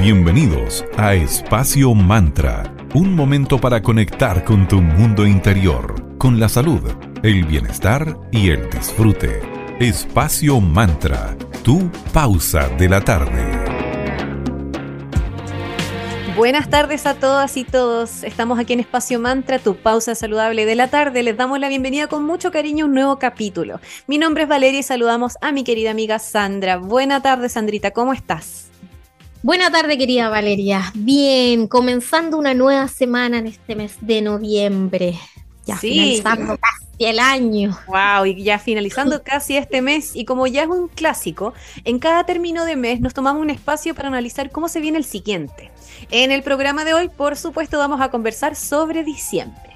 Bienvenidos 0.00 0.82
a 0.96 1.12
Espacio 1.12 1.92
Mantra, 1.92 2.74
un 2.94 3.14
momento 3.14 3.60
para 3.60 3.82
conectar 3.82 4.44
con 4.44 4.66
tu 4.66 4.80
mundo 4.80 5.26
interior, 5.26 6.16
con 6.16 6.40
la 6.40 6.48
salud, 6.48 6.80
el 7.22 7.44
bienestar 7.44 8.16
y 8.32 8.48
el 8.48 8.70
disfrute. 8.70 9.42
Espacio 9.78 10.58
Mantra, 10.58 11.36
tu 11.62 11.90
pausa 12.14 12.70
de 12.78 12.88
la 12.88 13.02
tarde. 13.02 13.44
Buenas 16.34 16.70
tardes 16.70 17.04
a 17.04 17.12
todas 17.16 17.58
y 17.58 17.64
todos. 17.64 18.24
Estamos 18.24 18.58
aquí 18.58 18.72
en 18.72 18.80
Espacio 18.80 19.20
Mantra, 19.20 19.58
tu 19.58 19.76
pausa 19.76 20.14
saludable 20.14 20.64
de 20.64 20.76
la 20.76 20.88
tarde. 20.88 21.22
Les 21.22 21.36
damos 21.36 21.60
la 21.60 21.68
bienvenida 21.68 22.06
con 22.06 22.24
mucho 22.24 22.50
cariño 22.50 22.86
a 22.86 22.88
un 22.88 22.94
nuevo 22.94 23.18
capítulo. 23.18 23.80
Mi 24.06 24.16
nombre 24.16 24.44
es 24.44 24.48
Valeria 24.48 24.80
y 24.80 24.82
saludamos 24.82 25.36
a 25.42 25.52
mi 25.52 25.62
querida 25.62 25.90
amiga 25.90 26.18
Sandra. 26.18 26.78
Buena 26.78 27.20
tarde, 27.20 27.50
Sandrita, 27.50 27.90
¿cómo 27.90 28.14
estás? 28.14 28.69
Buena 29.42 29.70
tarde, 29.70 29.96
querida 29.96 30.28
Valeria. 30.28 30.92
Bien, 30.94 31.66
comenzando 31.66 32.36
una 32.36 32.52
nueva 32.52 32.88
semana 32.88 33.38
en 33.38 33.46
este 33.46 33.74
mes 33.74 33.96
de 34.02 34.20
noviembre. 34.20 35.18
Ya 35.64 35.78
finalizando 35.78 36.58
casi 36.58 37.06
el 37.06 37.18
año. 37.18 37.78
Wow, 37.86 38.26
y 38.26 38.42
ya 38.42 38.58
finalizando 38.58 39.22
casi 39.24 39.56
este 39.56 39.80
mes. 39.80 40.14
Y 40.14 40.26
como 40.26 40.46
ya 40.46 40.64
es 40.64 40.68
un 40.68 40.88
clásico, 40.88 41.54
en 41.84 41.98
cada 41.98 42.24
término 42.24 42.66
de 42.66 42.76
mes 42.76 43.00
nos 43.00 43.14
tomamos 43.14 43.40
un 43.40 43.48
espacio 43.48 43.94
para 43.94 44.08
analizar 44.08 44.50
cómo 44.50 44.68
se 44.68 44.80
viene 44.80 44.98
el 44.98 45.04
siguiente. 45.04 45.70
En 46.10 46.32
el 46.32 46.42
programa 46.42 46.84
de 46.84 46.92
hoy, 46.92 47.08
por 47.08 47.34
supuesto, 47.34 47.78
vamos 47.78 48.02
a 48.02 48.10
conversar 48.10 48.54
sobre 48.54 49.04
diciembre. 49.04 49.70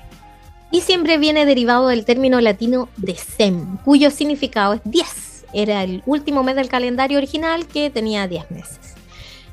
Diciembre 0.71 1.17
viene 1.17 1.47
derivado 1.47 1.89
del 1.89 2.05
término 2.05 2.39
latino 2.43 2.91
decem, 2.99 3.79
cuyo 3.79 4.11
significado 4.11 4.75
es 4.75 4.83
10. 4.85 5.47
Era 5.55 5.85
el 5.85 6.03
último 6.05 6.43
mes 6.43 6.57
del 6.57 6.69
calendario 6.69 7.17
original 7.17 7.67
que 7.67 7.89
tenía 7.89 8.29
10 8.29 8.51
meses. 8.51 8.94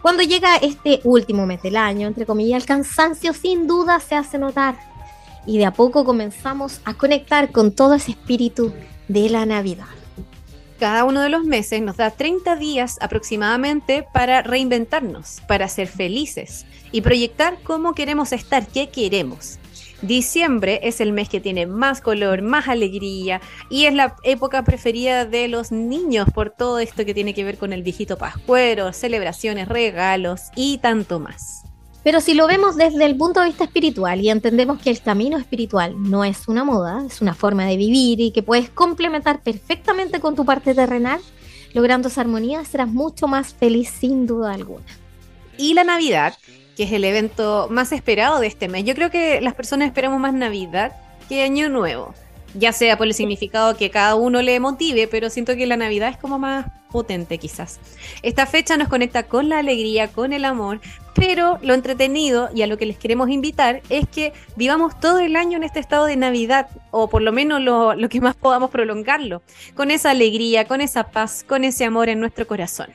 Cuando 0.01 0.23
llega 0.23 0.55
este 0.55 0.99
último 1.03 1.45
mes 1.45 1.61
del 1.61 1.77
año, 1.77 2.07
entre 2.07 2.25
comillas, 2.25 2.61
el 2.61 2.67
cansancio 2.67 3.33
sin 3.33 3.67
duda 3.67 3.99
se 3.99 4.15
hace 4.15 4.39
notar 4.39 4.75
y 5.45 5.57
de 5.57 5.65
a 5.65 5.73
poco 5.73 6.05
comenzamos 6.05 6.81
a 6.85 6.95
conectar 6.95 7.51
con 7.51 7.71
todo 7.71 7.95
ese 7.95 8.11
espíritu 8.11 8.73
de 9.07 9.29
la 9.29 9.45
Navidad. 9.45 9.85
Cada 10.79 11.03
uno 11.03 11.21
de 11.21 11.29
los 11.29 11.43
meses 11.43 11.81
nos 11.81 11.97
da 11.97 12.09
30 12.09 12.55
días 12.55 12.97
aproximadamente 13.01 14.03
para 14.11 14.41
reinventarnos, 14.41 15.41
para 15.47 15.67
ser 15.67 15.87
felices 15.87 16.65
y 16.91 17.01
proyectar 17.01 17.59
cómo 17.63 17.93
queremos 17.93 18.31
estar, 18.31 18.65
qué 18.65 18.89
queremos. 18.89 19.59
Diciembre 20.01 20.79
es 20.83 20.99
el 20.99 21.13
mes 21.13 21.29
que 21.29 21.39
tiene 21.39 21.67
más 21.67 22.01
color, 22.01 22.41
más 22.41 22.67
alegría 22.67 23.39
y 23.69 23.85
es 23.85 23.93
la 23.93 24.15
época 24.23 24.63
preferida 24.63 25.25
de 25.25 25.47
los 25.47 25.71
niños 25.71 26.27
por 26.33 26.49
todo 26.49 26.79
esto 26.79 27.05
que 27.05 27.13
tiene 27.13 27.35
que 27.35 27.43
ver 27.43 27.59
con 27.59 27.71
el 27.71 27.83
viejito 27.83 28.17
pascuero, 28.17 28.93
celebraciones, 28.93 29.67
regalos 29.67 30.41
y 30.55 30.79
tanto 30.79 31.19
más. 31.19 31.65
Pero 32.03 32.19
si 32.19 32.33
lo 32.33 32.47
vemos 32.47 32.77
desde 32.77 33.05
el 33.05 33.15
punto 33.15 33.41
de 33.41 33.47
vista 33.47 33.65
espiritual 33.65 34.21
y 34.21 34.31
entendemos 34.31 34.81
que 34.81 34.89
el 34.89 35.01
camino 35.01 35.37
espiritual 35.37 35.93
no 36.01 36.23
es 36.23 36.47
una 36.47 36.63
moda, 36.63 37.05
es 37.05 37.21
una 37.21 37.35
forma 37.35 37.65
de 37.65 37.77
vivir 37.77 38.19
y 38.19 38.31
que 38.31 38.41
puedes 38.41 38.71
complementar 38.71 39.43
perfectamente 39.43 40.19
con 40.19 40.35
tu 40.35 40.43
parte 40.43 40.73
terrenal, 40.73 41.21
logrando 41.73 42.07
esa 42.07 42.21
armonía 42.21 42.65
serás 42.65 42.87
mucho 42.87 43.27
más 43.27 43.53
feliz 43.53 43.89
sin 43.89 44.25
duda 44.25 44.53
alguna. 44.53 44.85
Y 45.59 45.75
la 45.75 45.83
Navidad 45.83 46.33
que 46.81 46.85
es 46.85 46.93
el 46.93 47.03
evento 47.03 47.67
más 47.69 47.91
esperado 47.91 48.39
de 48.39 48.47
este 48.47 48.67
mes. 48.67 48.85
Yo 48.85 48.95
creo 48.95 49.11
que 49.11 49.39
las 49.39 49.53
personas 49.53 49.85
esperamos 49.85 50.19
más 50.19 50.33
Navidad 50.33 50.93
que 51.29 51.43
Año 51.43 51.69
Nuevo, 51.69 52.15
ya 52.55 52.73
sea 52.73 52.97
por 52.97 53.05
el 53.05 53.13
significado 53.13 53.77
que 53.77 53.91
cada 53.91 54.15
uno 54.15 54.41
le 54.41 54.59
motive, 54.59 55.07
pero 55.07 55.29
siento 55.29 55.55
que 55.55 55.67
la 55.67 55.77
Navidad 55.77 56.09
es 56.09 56.17
como 56.17 56.39
más 56.39 56.65
potente 56.91 57.37
quizás. 57.37 57.79
Esta 58.23 58.47
fecha 58.47 58.77
nos 58.77 58.87
conecta 58.87 59.27
con 59.27 59.47
la 59.47 59.59
alegría, 59.59 60.07
con 60.07 60.33
el 60.33 60.43
amor, 60.43 60.81
pero 61.13 61.59
lo 61.61 61.75
entretenido 61.75 62.49
y 62.51 62.63
a 62.63 62.67
lo 62.67 62.79
que 62.79 62.87
les 62.87 62.97
queremos 62.97 63.29
invitar 63.29 63.83
es 63.89 64.09
que 64.09 64.33
vivamos 64.55 64.99
todo 64.99 65.19
el 65.19 65.35
año 65.35 65.57
en 65.57 65.63
este 65.63 65.79
estado 65.79 66.07
de 66.07 66.15
Navidad, 66.15 66.67
o 66.89 67.11
por 67.11 67.21
lo 67.21 67.31
menos 67.31 67.61
lo, 67.61 67.93
lo 67.93 68.09
que 68.09 68.21
más 68.21 68.35
podamos 68.35 68.71
prolongarlo, 68.71 69.43
con 69.75 69.91
esa 69.91 70.09
alegría, 70.09 70.65
con 70.65 70.81
esa 70.81 71.11
paz, 71.11 71.45
con 71.47 71.63
ese 71.63 71.85
amor 71.85 72.09
en 72.09 72.19
nuestro 72.19 72.47
corazón. 72.47 72.87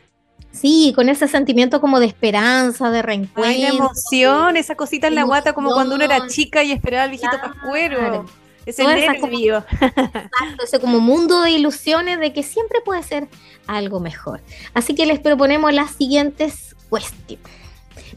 Sí, 0.52 0.92
con 0.96 1.08
ese 1.08 1.28
sentimiento 1.28 1.80
como 1.80 2.00
de 2.00 2.06
esperanza, 2.06 2.90
de 2.90 3.02
reencuentro. 3.02 3.44
Ay, 3.44 3.62
la 3.62 3.68
emoción, 3.68 4.56
esa 4.56 4.74
cosita 4.74 5.06
en 5.06 5.14
la 5.14 5.24
guata 5.24 5.52
como 5.52 5.72
cuando 5.72 5.94
uno 5.96 6.04
era 6.04 6.26
chica 6.28 6.62
y 6.62 6.72
esperaba 6.72 7.04
al 7.04 7.10
viejito 7.10 7.38
pascuero. 7.40 8.24
Ese 8.64 8.84
nervio. 8.84 9.64
Exacto, 9.80 10.64
ese 10.64 10.80
como 10.80 10.98
mundo 10.98 11.42
de 11.42 11.50
ilusiones 11.50 12.18
de 12.18 12.32
que 12.32 12.42
siempre 12.42 12.80
puede 12.84 13.02
ser 13.02 13.28
algo 13.66 14.00
mejor. 14.00 14.40
Así 14.74 14.94
que 14.94 15.06
les 15.06 15.20
proponemos 15.20 15.72
las 15.72 15.92
siguientes 15.92 16.74
cuestiones. 16.88 17.46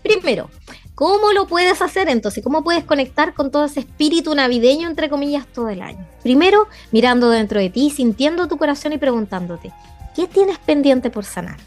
Primero, 0.02 0.50
¿cómo 0.96 1.34
lo 1.34 1.46
puedes 1.46 1.82
hacer 1.82 2.10
entonces? 2.10 2.44
¿Cómo 2.44 2.64
puedes 2.64 2.84
conectar 2.84 3.34
con 3.34 3.52
todo 3.52 3.66
ese 3.66 3.82
espíritu 3.82 4.34
navideño, 4.34 4.88
entre 4.88 5.10
comillas, 5.10 5.46
todo 5.46 5.70
el 5.70 5.82
año? 5.82 6.08
Primero, 6.24 6.68
mirando 6.92 7.30
dentro 7.30 7.60
de 7.60 7.70
ti, 7.70 7.90
sintiendo 7.90 8.48
tu 8.48 8.58
corazón 8.58 8.94
y 8.94 8.98
preguntándote, 8.98 9.72
¿qué 10.16 10.26
tienes 10.26 10.58
pendiente 10.58 11.10
por 11.10 11.26
sanar? 11.26 11.58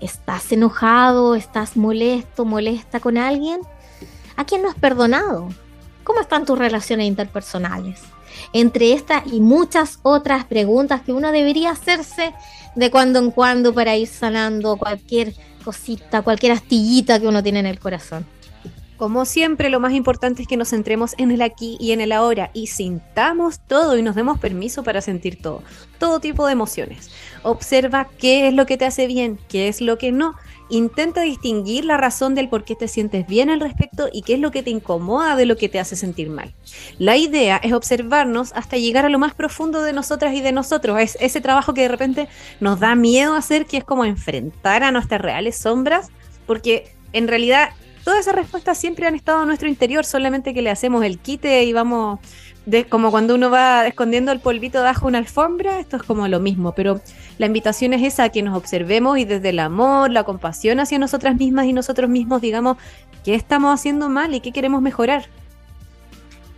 ¿Estás 0.00 0.50
enojado? 0.50 1.34
¿Estás 1.34 1.76
molesto? 1.76 2.44
¿Molesta 2.44 3.00
con 3.00 3.18
alguien? 3.18 3.60
¿A 4.36 4.44
quién 4.44 4.62
no 4.62 4.70
has 4.70 4.74
perdonado? 4.74 5.48
¿Cómo 6.04 6.20
están 6.20 6.46
tus 6.46 6.58
relaciones 6.58 7.06
interpersonales? 7.06 8.00
Entre 8.52 8.94
estas 8.94 9.24
y 9.26 9.40
muchas 9.40 9.98
otras 10.02 10.44
preguntas 10.44 11.02
que 11.02 11.12
uno 11.12 11.32
debería 11.32 11.70
hacerse 11.70 12.32
de 12.74 12.90
cuando 12.90 13.18
en 13.18 13.30
cuando 13.30 13.74
para 13.74 13.96
ir 13.96 14.08
sanando 14.08 14.76
cualquier 14.76 15.34
cosita, 15.64 16.22
cualquier 16.22 16.52
astillita 16.52 17.20
que 17.20 17.28
uno 17.28 17.42
tiene 17.42 17.60
en 17.60 17.66
el 17.66 17.78
corazón. 17.78 18.26
Como 19.00 19.24
siempre, 19.24 19.70
lo 19.70 19.80
más 19.80 19.94
importante 19.94 20.42
es 20.42 20.48
que 20.48 20.58
nos 20.58 20.68
centremos 20.68 21.14
en 21.16 21.30
el 21.30 21.40
aquí 21.40 21.78
y 21.80 21.92
en 21.92 22.02
el 22.02 22.12
ahora 22.12 22.50
y 22.52 22.66
sintamos 22.66 23.58
todo 23.58 23.96
y 23.96 24.02
nos 24.02 24.14
demos 24.14 24.38
permiso 24.38 24.82
para 24.82 25.00
sentir 25.00 25.40
todo, 25.40 25.62
todo 25.98 26.20
tipo 26.20 26.44
de 26.44 26.52
emociones. 26.52 27.10
Observa 27.42 28.10
qué 28.18 28.46
es 28.46 28.52
lo 28.52 28.66
que 28.66 28.76
te 28.76 28.84
hace 28.84 29.06
bien, 29.06 29.38
qué 29.48 29.68
es 29.68 29.80
lo 29.80 29.96
que 29.96 30.12
no. 30.12 30.34
Intenta 30.68 31.22
distinguir 31.22 31.86
la 31.86 31.96
razón 31.96 32.34
del 32.34 32.50
por 32.50 32.64
qué 32.64 32.76
te 32.76 32.88
sientes 32.88 33.26
bien 33.26 33.48
al 33.48 33.60
respecto 33.60 34.10
y 34.12 34.20
qué 34.20 34.34
es 34.34 34.40
lo 34.40 34.50
que 34.50 34.62
te 34.62 34.68
incomoda 34.68 35.34
de 35.34 35.46
lo 35.46 35.56
que 35.56 35.70
te 35.70 35.80
hace 35.80 35.96
sentir 35.96 36.28
mal. 36.28 36.52
La 36.98 37.16
idea 37.16 37.56
es 37.56 37.72
observarnos 37.72 38.52
hasta 38.54 38.76
llegar 38.76 39.06
a 39.06 39.08
lo 39.08 39.18
más 39.18 39.32
profundo 39.32 39.80
de 39.80 39.94
nosotras 39.94 40.34
y 40.34 40.42
de 40.42 40.52
nosotros. 40.52 41.00
Es 41.00 41.16
ese 41.22 41.40
trabajo 41.40 41.72
que 41.72 41.80
de 41.80 41.88
repente 41.88 42.28
nos 42.60 42.78
da 42.80 42.94
miedo 42.96 43.32
hacer, 43.32 43.64
que 43.64 43.78
es 43.78 43.84
como 43.84 44.04
enfrentar 44.04 44.82
a 44.82 44.92
nuestras 44.92 45.22
reales 45.22 45.56
sombras, 45.56 46.10
porque 46.46 46.94
en 47.14 47.28
realidad 47.28 47.70
todas 48.04 48.20
esas 48.20 48.34
respuestas 48.34 48.78
siempre 48.78 49.06
han 49.06 49.14
estado 49.14 49.42
en 49.42 49.48
nuestro 49.48 49.68
interior, 49.68 50.04
solamente 50.04 50.54
que 50.54 50.62
le 50.62 50.70
hacemos 50.70 51.04
el 51.04 51.18
quite 51.18 51.64
y 51.64 51.72
vamos, 51.72 52.18
de, 52.66 52.84
como 52.86 53.10
cuando 53.10 53.34
uno 53.34 53.50
va 53.50 53.86
escondiendo 53.86 54.32
el 54.32 54.40
polvito 54.40 54.82
bajo 54.82 55.06
una 55.06 55.18
alfombra, 55.18 55.80
esto 55.80 55.96
es 55.96 56.02
como 56.02 56.28
lo 56.28 56.40
mismo, 56.40 56.72
pero 56.74 57.00
la 57.38 57.46
invitación 57.46 57.92
es 57.92 58.02
esa, 58.02 58.28
que 58.28 58.42
nos 58.42 58.56
observemos 58.56 59.18
y 59.18 59.24
desde 59.24 59.50
el 59.50 59.58
amor, 59.58 60.10
la 60.10 60.24
compasión 60.24 60.80
hacia 60.80 60.98
nosotras 60.98 61.36
mismas 61.36 61.66
y 61.66 61.72
nosotros 61.72 62.10
mismos 62.10 62.40
digamos 62.40 62.76
qué 63.24 63.34
estamos 63.34 63.72
haciendo 63.72 64.08
mal 64.08 64.34
y 64.34 64.40
qué 64.40 64.52
queremos 64.52 64.82
mejorar. 64.82 65.28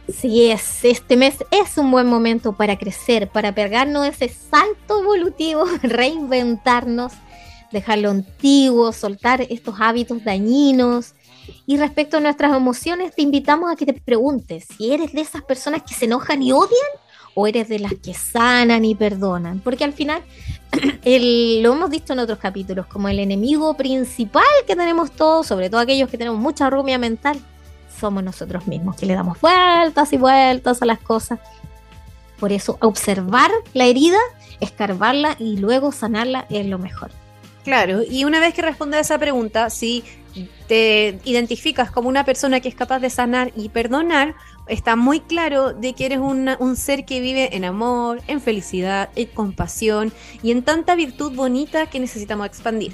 Sí 0.08 0.50
es, 0.50 0.84
este 0.84 1.16
mes 1.16 1.36
es 1.50 1.78
un 1.78 1.90
buen 1.90 2.06
momento 2.08 2.52
para 2.52 2.76
crecer, 2.76 3.28
para 3.28 3.54
pegarnos 3.54 4.06
ese 4.06 4.28
salto 4.28 5.00
evolutivo, 5.00 5.64
reinventarnos, 5.82 7.12
dejar 7.70 7.98
lo 7.98 8.10
antiguo, 8.10 8.92
soltar 8.92 9.42
estos 9.48 9.76
hábitos 9.80 10.24
dañinos, 10.24 11.14
y 11.66 11.76
respecto 11.76 12.16
a 12.16 12.20
nuestras 12.20 12.56
emociones, 12.56 13.14
te 13.14 13.22
invitamos 13.22 13.70
a 13.70 13.76
que 13.76 13.86
te 13.86 13.94
preguntes 13.94 14.66
si 14.76 14.92
eres 14.92 15.12
de 15.12 15.20
esas 15.20 15.42
personas 15.42 15.82
que 15.82 15.94
se 15.94 16.06
enojan 16.06 16.42
y 16.42 16.52
odian 16.52 16.90
o 17.34 17.46
eres 17.46 17.68
de 17.68 17.78
las 17.78 17.94
que 17.94 18.14
sanan 18.14 18.84
y 18.84 18.94
perdonan. 18.94 19.60
Porque 19.60 19.84
al 19.84 19.92
final, 19.92 20.22
lo 21.04 21.72
hemos 21.72 21.90
visto 21.90 22.12
en 22.12 22.18
otros 22.18 22.38
capítulos, 22.38 22.86
como 22.86 23.08
el 23.08 23.18
enemigo 23.18 23.74
principal 23.74 24.44
que 24.66 24.76
tenemos 24.76 25.12
todos, 25.12 25.46
sobre 25.46 25.70
todo 25.70 25.80
aquellos 25.80 26.08
que 26.08 26.18
tenemos 26.18 26.38
mucha 26.38 26.68
rumia 26.68 26.98
mental, 26.98 27.38
somos 27.98 28.22
nosotros 28.24 28.66
mismos, 28.66 28.96
que 28.96 29.06
le 29.06 29.14
damos 29.14 29.40
vueltas 29.40 30.12
y 30.12 30.16
vueltas 30.16 30.82
a 30.82 30.86
las 30.86 30.98
cosas. 30.98 31.38
Por 32.38 32.52
eso, 32.52 32.76
observar 32.80 33.50
la 33.72 33.84
herida, 33.84 34.18
escarbarla 34.60 35.36
y 35.38 35.58
luego 35.58 35.92
sanarla 35.92 36.46
es 36.50 36.66
lo 36.66 36.78
mejor. 36.78 37.12
Claro, 37.62 38.02
y 38.02 38.24
una 38.24 38.40
vez 38.40 38.54
que 38.54 38.62
responda 38.62 38.98
a 38.98 39.02
esa 39.02 39.18
pregunta, 39.18 39.70
si 39.70 40.02
te 40.68 41.18
identificas 41.24 41.90
como 41.90 42.08
una 42.08 42.24
persona 42.24 42.60
que 42.60 42.68
es 42.68 42.74
capaz 42.74 43.00
de 43.00 43.10
sanar 43.10 43.52
y 43.56 43.68
perdonar, 43.68 44.34
está 44.68 44.96
muy 44.96 45.20
claro 45.20 45.72
de 45.72 45.92
que 45.92 46.06
eres 46.06 46.18
un 46.18 46.76
ser 46.76 47.04
que 47.04 47.20
vive 47.20 47.56
en 47.56 47.64
amor, 47.64 48.20
en 48.26 48.40
felicidad, 48.40 49.10
en 49.16 49.28
compasión 49.28 50.12
y 50.42 50.50
en 50.50 50.62
tanta 50.62 50.94
virtud 50.94 51.34
bonita 51.34 51.86
que 51.86 52.00
necesitamos 52.00 52.46
expandir. 52.46 52.92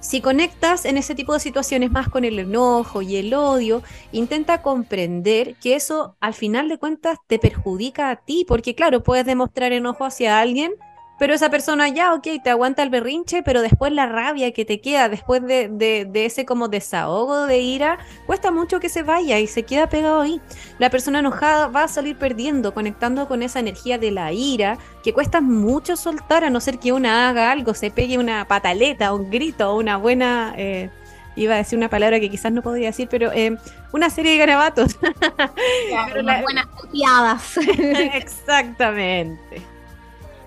Si 0.00 0.20
conectas 0.20 0.84
en 0.84 0.96
ese 0.96 1.16
tipo 1.16 1.34
de 1.34 1.40
situaciones 1.40 1.90
más 1.90 2.08
con 2.08 2.24
el 2.24 2.38
enojo 2.38 3.02
y 3.02 3.16
el 3.16 3.34
odio, 3.34 3.82
intenta 4.12 4.62
comprender 4.62 5.56
que 5.56 5.74
eso 5.74 6.14
al 6.20 6.34
final 6.34 6.68
de 6.68 6.78
cuentas 6.78 7.18
te 7.26 7.40
perjudica 7.40 8.10
a 8.10 8.16
ti, 8.16 8.44
porque 8.46 8.76
claro, 8.76 9.02
puedes 9.02 9.26
demostrar 9.26 9.72
enojo 9.72 10.04
hacia 10.04 10.38
alguien, 10.38 10.72
pero 11.18 11.34
esa 11.34 11.50
persona 11.50 11.88
ya, 11.88 12.14
ok, 12.14 12.26
te 12.42 12.50
aguanta 12.50 12.82
el 12.82 12.90
berrinche, 12.90 13.42
pero 13.42 13.60
después 13.60 13.92
la 13.92 14.06
rabia 14.06 14.52
que 14.52 14.64
te 14.64 14.80
queda 14.80 15.08
después 15.08 15.42
de, 15.42 15.68
de, 15.68 16.24
ese 16.24 16.44
como 16.44 16.68
desahogo 16.68 17.46
de 17.46 17.58
ira, 17.58 17.98
cuesta 18.26 18.52
mucho 18.52 18.78
que 18.78 18.88
se 18.88 19.02
vaya 19.02 19.40
y 19.40 19.48
se 19.48 19.64
queda 19.64 19.88
pegado 19.88 20.20
ahí. 20.20 20.40
La 20.78 20.90
persona 20.90 21.18
enojada 21.18 21.66
va 21.66 21.84
a 21.84 21.88
salir 21.88 22.16
perdiendo, 22.16 22.72
conectando 22.72 23.26
con 23.26 23.42
esa 23.42 23.58
energía 23.58 23.98
de 23.98 24.12
la 24.12 24.32
ira, 24.32 24.78
que 25.02 25.12
cuesta 25.12 25.40
mucho 25.40 25.96
soltar, 25.96 26.44
a 26.44 26.50
no 26.50 26.60
ser 26.60 26.78
que 26.78 26.92
una 26.92 27.28
haga 27.28 27.50
algo, 27.50 27.74
se 27.74 27.90
pegue 27.90 28.16
una 28.18 28.46
pataleta, 28.46 29.12
un 29.12 29.30
grito, 29.30 29.74
una 29.74 29.96
buena... 29.96 30.54
Eh, 30.56 30.90
iba 31.34 31.54
a 31.54 31.58
decir 31.58 31.78
una 31.78 31.88
palabra 31.88 32.18
que 32.18 32.30
quizás 32.30 32.50
no 32.50 32.62
podría 32.62 32.88
decir, 32.88 33.08
pero 33.08 33.30
eh, 33.32 33.56
una 33.92 34.10
serie 34.10 34.32
de 34.32 34.38
garabatos. 34.38 34.98
buenas 36.42 36.66
copiadas. 36.66 37.56
Exactamente. 38.14 39.77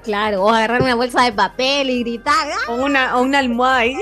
Claro, 0.04 0.44
o 0.44 0.50
agarrar 0.50 0.82
una 0.82 0.96
bolsa 0.96 1.24
de 1.24 1.32
papel 1.32 1.90
y 1.90 2.04
gritar. 2.04 2.48
O 2.70 2.76
una, 2.76 3.18
o 3.18 3.22
una 3.22 3.40
almohada 3.40 3.78
ahí. 3.78 3.96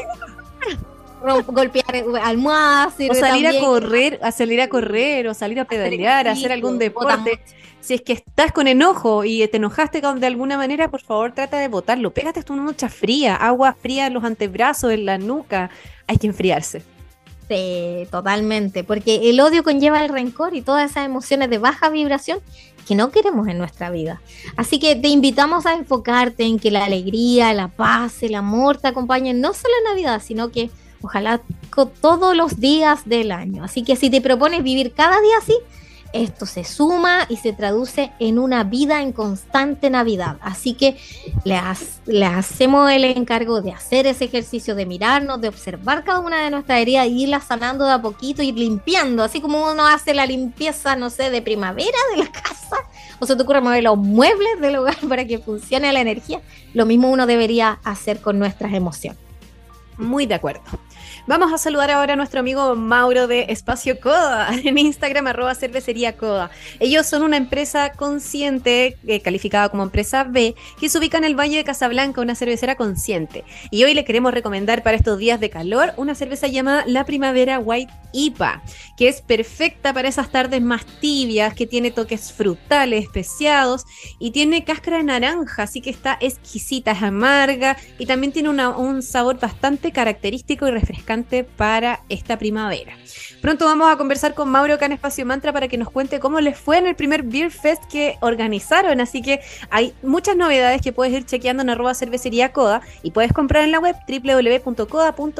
golpear 1.47 1.95
eh, 1.95 2.05
almohadas. 2.21 2.93
O 3.09 3.13
salir 3.13 3.47
a 3.47 3.59
correr, 3.59 4.19
a 4.23 4.31
salir 4.31 4.61
a 4.61 4.69
correr, 4.69 5.27
o 5.27 5.33
salir 5.33 5.59
a 5.59 5.65
pedalear, 5.65 6.27
a 6.27 6.31
hacer 6.31 6.51
algún 6.51 6.77
deporte. 6.79 7.39
Si 7.81 7.93
es 7.93 8.01
que 8.01 8.13
estás 8.13 8.51
con 8.51 8.67
enojo 8.67 9.23
y 9.23 9.47
te 9.47 9.57
enojaste 9.57 10.01
de 10.01 10.27
alguna 10.27 10.57
manera, 10.57 10.89
por 10.89 11.01
favor 11.01 11.31
trata 11.31 11.57
de 11.57 11.69
botarlo. 11.69 12.11
Pégate 12.11 12.43
una 12.51 12.63
noche 12.63 12.89
fría, 12.89 13.35
agua 13.35 13.75
fría 13.79 14.07
en 14.07 14.13
los 14.13 14.23
antebrazos, 14.23 14.91
en 14.91 15.05
la 15.05 15.17
nuca. 15.17 15.69
Hay 16.05 16.17
que 16.17 16.27
enfriarse. 16.27 16.83
Totalmente, 18.11 18.83
porque 18.83 19.29
el 19.29 19.39
odio 19.39 19.63
conlleva 19.63 20.03
el 20.03 20.09
rencor 20.09 20.55
y 20.55 20.61
todas 20.61 20.91
esas 20.91 21.05
emociones 21.05 21.49
de 21.49 21.57
baja 21.57 21.89
vibración 21.89 22.39
que 22.87 22.95
no 22.95 23.11
queremos 23.11 23.47
en 23.47 23.57
nuestra 23.57 23.89
vida. 23.89 24.21
Así 24.55 24.79
que 24.79 24.95
te 24.95 25.09
invitamos 25.09 25.65
a 25.65 25.73
enfocarte 25.73 26.43
en 26.43 26.59
que 26.59 26.71
la 26.71 26.85
alegría, 26.85 27.53
la 27.53 27.67
paz, 27.67 28.23
el 28.23 28.35
amor 28.35 28.77
te 28.77 28.87
acompañen 28.87 29.41
no 29.41 29.53
solo 29.53 29.73
en 29.79 29.91
Navidad, 29.91 30.21
sino 30.23 30.49
que 30.49 30.69
ojalá 31.01 31.41
todos 32.01 32.35
los 32.35 32.59
días 32.59 33.07
del 33.07 33.31
año. 33.31 33.63
Así 33.63 33.83
que 33.83 33.95
si 33.95 34.09
te 34.09 34.21
propones 34.21 34.63
vivir 34.63 34.93
cada 34.93 35.21
día 35.21 35.37
así, 35.39 35.55
esto 36.13 36.45
se 36.45 36.63
suma 36.63 37.25
y 37.29 37.37
se 37.37 37.53
traduce 37.53 38.11
en 38.19 38.39
una 38.39 38.63
vida 38.63 39.01
en 39.01 39.11
constante 39.11 39.89
Navidad. 39.89 40.37
Así 40.41 40.73
que 40.73 40.97
le, 41.43 41.59
le, 42.05 42.25
hacemos 42.25 42.91
el 42.91 43.03
encargo 43.05 43.61
de 43.61 43.71
hacer 43.71 44.07
ese 44.07 44.25
ejercicio, 44.25 44.75
de 44.75 44.85
mirarnos, 44.85 45.39
de 45.41 45.47
observar 45.47 46.03
cada 46.03 46.19
una 46.19 46.43
de 46.43 46.49
nuestras 46.49 46.79
heridas 46.79 47.05
e 47.05 47.09
irlas 47.09 47.45
sanando 47.45 47.85
de 47.85 47.93
a 47.93 48.01
poquito, 48.01 48.41
ir 48.41 48.55
limpiando, 48.55 49.23
así 49.23 49.41
como 49.41 49.71
uno 49.71 49.85
hace 49.85 50.13
la 50.13 50.25
limpieza, 50.25 50.95
no 50.95 51.09
sé, 51.09 51.29
de 51.29 51.41
primavera 51.41 51.97
de 52.11 52.23
la 52.23 52.31
casa, 52.31 52.77
o 53.19 53.25
se 53.25 53.35
te 53.35 53.43
ocurre 53.43 53.61
mover 53.61 53.83
los 53.83 53.97
muebles 53.97 54.59
del 54.59 54.77
hogar 54.77 54.97
para 55.07 55.25
que 55.25 55.39
funcione 55.39 55.91
la 55.93 56.01
energía. 56.01 56.41
Lo 56.73 56.85
mismo 56.85 57.09
uno 57.09 57.25
debería 57.25 57.79
hacer 57.83 58.21
con 58.21 58.39
nuestras 58.39 58.73
emociones. 58.73 59.19
Muy 59.97 60.25
de 60.25 60.35
acuerdo. 60.35 60.61
Vamos 61.29 61.53
a 61.53 61.59
saludar 61.59 61.91
ahora 61.91 62.13
a 62.13 62.15
nuestro 62.15 62.39
amigo 62.39 62.75
Mauro 62.75 63.27
de 63.27 63.45
Espacio 63.49 63.99
Coda 63.99 64.49
en 64.63 64.79
Instagram, 64.79 65.27
arroba 65.27 65.53
cervecería 65.53 66.17
Coda. 66.17 66.49
Ellos 66.79 67.05
son 67.05 67.21
una 67.21 67.37
empresa 67.37 67.91
consciente, 67.91 68.97
eh, 69.05 69.21
calificada 69.21 69.69
como 69.69 69.83
empresa 69.83 70.23
B, 70.23 70.55
que 70.79 70.89
se 70.89 70.97
ubica 70.97 71.19
en 71.19 71.25
el 71.25 71.39
Valle 71.39 71.57
de 71.57 71.63
Casablanca, 71.63 72.21
una 72.21 72.33
cervecera 72.33 72.73
consciente. 72.73 73.43
Y 73.69 73.83
hoy 73.83 73.93
le 73.93 74.05
queremos 74.05 74.33
recomendar 74.33 74.81
para 74.81 74.97
estos 74.97 75.19
días 75.19 75.39
de 75.39 75.51
calor 75.51 75.93
una 75.97 76.15
cerveza 76.15 76.47
llamada 76.47 76.83
La 76.87 77.05
Primavera 77.05 77.59
White 77.59 77.93
IPA, 78.11 78.63
que 78.97 79.07
es 79.07 79.21
perfecta 79.21 79.93
para 79.93 80.07
esas 80.07 80.31
tardes 80.31 80.63
más 80.63 80.83
tibias, 80.99 81.53
que 81.53 81.67
tiene 81.67 81.91
toques 81.91 82.33
frutales, 82.33 83.03
especiados 83.03 83.85
y 84.17 84.31
tiene 84.31 84.63
cáscara 84.63 84.97
de 84.97 85.03
naranja, 85.03 85.61
así 85.61 85.79
que 85.79 85.91
está 85.91 86.17
exquisita, 86.19 86.93
es 86.93 87.03
amarga 87.03 87.77
y 87.99 88.07
también 88.07 88.33
tiene 88.33 88.49
un 88.49 89.03
sabor 89.03 89.39
bastante 89.39 89.91
característico 89.91 90.67
y 90.67 90.71
refrescante 90.71 91.18
para 91.55 92.01
esta 92.09 92.37
primavera. 92.37 92.93
Pronto 93.41 93.65
vamos 93.65 93.91
a 93.91 93.97
conversar 93.97 94.33
con 94.33 94.49
Mauro 94.49 94.73
acá 94.73 94.85
en 94.85 94.93
Espacio 94.93 95.25
Mantra 95.25 95.53
para 95.53 95.67
que 95.67 95.77
nos 95.77 95.89
cuente 95.89 96.19
cómo 96.19 96.39
les 96.41 96.57
fue 96.57 96.77
en 96.77 96.87
el 96.87 96.95
primer 96.95 97.23
Beer 97.23 97.51
Fest 97.51 97.83
que 97.89 98.17
organizaron. 98.21 98.99
Así 99.01 99.21
que 99.21 99.39
hay 99.69 99.93
muchas 100.01 100.35
novedades 100.35 100.81
que 100.81 100.91
puedes 100.91 101.13
ir 101.13 101.25
chequeando 101.25 101.63
en 101.63 101.69
arroba 101.69 101.93
cervecería 101.93 102.51
Coda 102.51 102.81
y 103.03 103.11
puedes 103.11 103.31
comprar 103.33 103.63
en 103.63 103.71
la 103.71 103.79
web 103.79 103.95
www.coda.cl. 104.07 105.37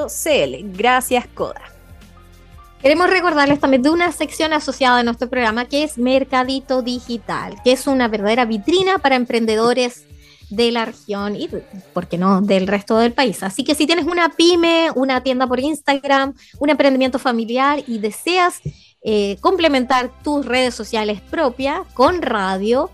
Gracias, 0.77 1.27
Coda. 1.33 1.61
Queremos 2.81 3.09
recordarles 3.09 3.59
también 3.59 3.81
de 3.81 3.89
una 3.89 4.13
sección 4.13 4.53
asociada 4.53 4.99
a 4.99 5.03
nuestro 5.03 5.29
programa 5.29 5.65
que 5.65 5.83
es 5.83 5.97
Mercadito 5.97 6.81
Digital, 6.81 7.55
que 7.61 7.73
es 7.73 7.87
una 7.87 8.07
verdadera 8.07 8.45
vitrina 8.45 8.99
para 8.99 9.17
emprendedores 9.17 10.05
de 10.49 10.71
la 10.71 10.85
región 10.85 11.35
y, 11.35 11.49
¿por 11.93 12.07
qué 12.07 12.17
no?, 12.17 12.41
del 12.41 12.67
resto 12.67 12.97
del 12.97 13.13
país. 13.13 13.43
Así 13.43 13.63
que 13.63 13.75
si 13.75 13.85
tienes 13.85 14.05
una 14.05 14.29
pyme, 14.29 14.89
una 14.95 15.21
tienda 15.21 15.47
por 15.47 15.59
Instagram, 15.59 16.33
un 16.59 16.69
emprendimiento 16.69 17.19
familiar 17.19 17.83
y 17.87 17.99
deseas 17.99 18.61
eh, 19.01 19.37
complementar 19.41 20.11
tus 20.23 20.45
redes 20.45 20.73
sociales 20.73 21.21
propias 21.21 21.81
con 21.93 22.21
radio, 22.21 22.89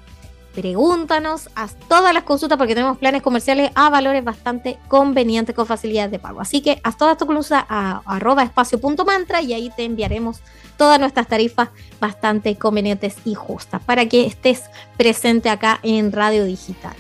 pregúntanos, 0.53 1.49
haz 1.55 1.75
todas 1.87 2.13
las 2.13 2.23
consultas 2.23 2.57
porque 2.57 2.75
tenemos 2.75 2.97
planes 2.97 3.21
comerciales 3.21 3.71
a 3.75 3.89
valores 3.89 4.23
bastante 4.23 4.77
convenientes 4.87 5.55
con 5.55 5.65
facilidades 5.65 6.11
de 6.11 6.19
pago. 6.19 6.41
Así 6.41 6.61
que 6.61 6.79
haz 6.83 6.97
todas 6.97 7.17
tus 7.17 7.27
consultas 7.27 7.65
a, 7.67 8.01
a 8.05 8.15
arroba 8.15 8.43
espacio.mantra 8.43 9.41
y 9.41 9.53
ahí 9.53 9.71
te 9.75 9.83
enviaremos 9.83 10.41
todas 10.77 10.99
nuestras 10.99 11.27
tarifas 11.27 11.69
bastante 11.99 12.55
convenientes 12.55 13.17
y 13.25 13.33
justas 13.33 13.81
para 13.83 14.05
que 14.07 14.25
estés 14.25 14.63
presente 14.97 15.49
acá 15.49 15.79
en 15.83 16.11
Radio 16.11 16.45
Digital. 16.45 16.95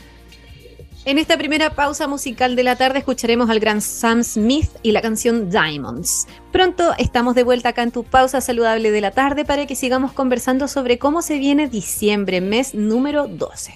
En 1.07 1.19
esta 1.19 1.37
primera 1.37 1.69
pausa 1.69 2.07
musical 2.07 2.55
de 2.55 2.63
la 2.63 2.77
tarde 2.77 2.97
escucharemos 2.97 3.51
al 3.51 3.59
gran 3.59 3.79
Sam 3.79 4.23
Smith 4.23 4.71
y 4.81 4.91
la 4.91 5.03
canción 5.03 5.51
Diamonds. 5.51 6.27
Pronto 6.51 6.93
estamos 6.97 7.35
de 7.35 7.43
vuelta 7.43 7.69
acá 7.69 7.83
en 7.83 7.91
tu 7.91 8.03
pausa 8.03 8.41
saludable 8.41 8.89
de 8.89 9.01
la 9.01 9.11
tarde 9.11 9.45
para 9.45 9.67
que 9.67 9.75
sigamos 9.75 10.13
conversando 10.13 10.67
sobre 10.67 10.97
cómo 10.97 11.21
se 11.21 11.37
viene 11.37 11.69
diciembre, 11.69 12.41
mes 12.41 12.73
número 12.73 13.27
12. 13.27 13.75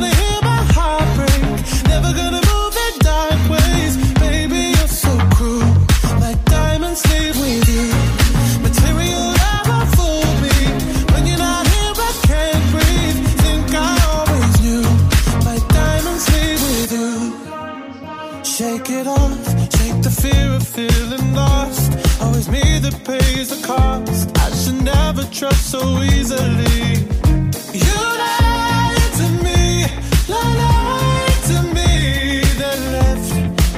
trust 25.41 25.71
so 25.71 25.81
easily. 26.03 26.81
You 27.85 27.97
lied 28.21 29.11
to 29.19 29.27
me. 29.45 29.61
Lied 30.29 31.39
to 31.49 31.57
me. 31.75 31.91
Then 32.61 32.81
left 32.95 33.29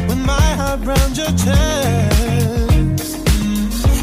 with 0.10 0.22
my 0.34 0.48
heart 0.60 0.82
round 0.90 1.16
your 1.16 1.34
chest. 1.44 3.16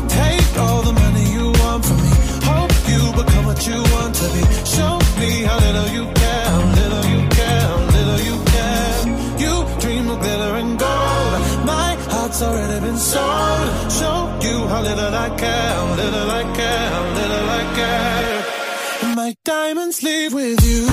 Take 0.09 0.53
all 0.65 0.81
the 0.89 0.95
money 1.03 1.27
you 1.37 1.47
want 1.61 1.85
from 1.85 1.99
me. 2.07 2.15
Hope 2.49 2.75
you 2.93 3.03
become 3.21 3.45
what 3.51 3.61
you 3.69 3.79
want 3.95 4.15
to 4.21 4.27
be. 4.35 4.43
Show 4.75 4.95
me 5.21 5.31
how 5.49 5.59
little 5.67 5.89
you 5.97 6.05
care, 6.21 6.47
how 6.55 6.65
little 6.81 7.05
you 7.13 7.21
care, 7.39 7.61
how 7.73 7.81
little 7.97 8.21
you 8.29 8.37
care. 8.55 8.95
You 9.43 9.55
dream 9.83 10.09
of 10.09 10.19
glitter 10.25 10.53
and 10.63 10.79
gold. 10.79 11.33
My 11.73 11.91
heart's 12.09 12.41
already 12.41 12.81
been 12.87 12.97
sold. 12.97 13.69
Show 13.99 14.19
you 14.47 14.57
how 14.67 14.81
little 14.81 15.15
I 15.15 15.29
care. 15.37 15.80
sleep 19.93 20.33
with 20.33 20.65
you. 20.65 20.90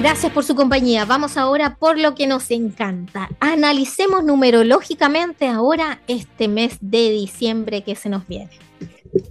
Gracias 0.00 0.32
por 0.32 0.44
su 0.44 0.54
compañía. 0.54 1.04
Vamos 1.04 1.36
ahora 1.36 1.74
por 1.74 1.98
lo 1.98 2.14
que 2.14 2.28
nos 2.28 2.52
encanta. 2.52 3.28
Analicemos 3.40 4.22
numerológicamente 4.22 5.48
ahora 5.48 6.00
este 6.06 6.46
mes 6.46 6.78
de 6.80 7.10
diciembre 7.10 7.82
que 7.82 7.96
se 7.96 8.08
nos 8.08 8.24
viene. 8.28 8.50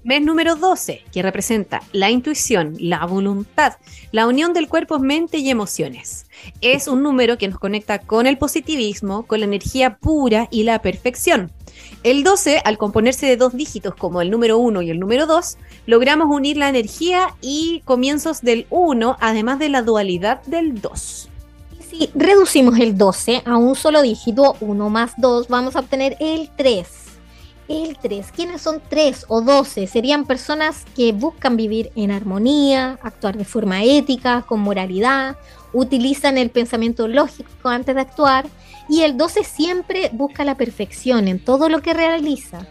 Mes 0.04 0.22
número 0.22 0.56
12, 0.56 1.02
que 1.12 1.22
representa 1.22 1.82
la 1.92 2.10
intuición, 2.10 2.76
la 2.80 3.06
voluntad, 3.06 3.74
la 4.12 4.28
unión 4.28 4.54
del 4.54 4.68
cuerpo, 4.68 5.00
mente 5.00 5.38
y 5.38 5.50
emociones. 5.50 6.26
Es 6.62 6.88
un 6.88 7.04
número 7.04 7.38
que 7.38 7.48
nos 7.48 7.60
conecta 7.60 8.00
con 8.00 8.28
el 8.28 8.38
positivismo, 8.38 9.24
con 9.28 9.40
la 9.40 9.46
energía 9.46 9.98
pura 9.98 10.48
y 10.50 10.64
la 10.64 10.82
perfección. 10.82 11.52
El 12.04 12.24
12, 12.24 12.62
al 12.64 12.78
componerse 12.78 13.26
de 13.26 13.38
dos 13.38 13.54
dígitos 13.54 13.96
como 13.96 14.22
el 14.22 14.32
número 14.32 14.58
1 14.58 14.82
y 14.82 14.90
el 14.90 15.00
número 15.00 15.26
2, 15.26 15.58
logramos 15.86 16.28
unir 16.30 16.58
la 16.58 16.70
energía 16.70 17.36
y 17.42 17.82
comienzos 17.86 18.42
del 18.42 18.66
1, 18.70 19.18
además 19.20 19.60
de 19.60 19.70
la 19.70 19.82
dualidad 19.82 20.42
del 20.44 20.82
2. 20.82 21.30
Si 21.90 22.10
reducimos 22.16 22.80
el 22.80 22.98
12 22.98 23.44
a 23.46 23.58
un 23.58 23.76
solo 23.76 24.02
dígito, 24.02 24.56
1 24.60 24.90
más 24.90 25.14
2, 25.18 25.48
vamos 25.48 25.76
a 25.76 25.80
obtener 25.80 26.18
el 26.20 26.50
3. 26.56 27.07
El 27.68 27.98
3. 27.98 28.32
¿Quiénes 28.34 28.62
son 28.62 28.82
3 28.88 29.26
o 29.28 29.42
12? 29.42 29.88
Serían 29.88 30.26
personas 30.26 30.86
que 30.96 31.12
buscan 31.12 31.58
vivir 31.58 31.92
en 31.96 32.12
armonía, 32.12 32.98
actuar 33.02 33.38
de 33.38 33.44
forma 33.44 33.84
ética, 33.84 34.44
con 34.48 34.62
moralidad, 34.62 35.38
utilizan 35.74 36.38
el 36.38 36.50
pensamiento 36.50 37.08
lógico 37.08 37.68
antes 37.68 37.94
de 37.94 38.02
actuar 38.02 38.48
y 38.88 39.02
el 39.02 39.18
12 39.18 39.44
siempre 39.44 40.10
busca 40.14 40.46
la 40.46 40.56
perfección 40.56 41.28
en 41.28 41.44
todo 41.44 41.68
lo 41.68 41.82
que 41.82 41.94
realiza. 41.94 42.66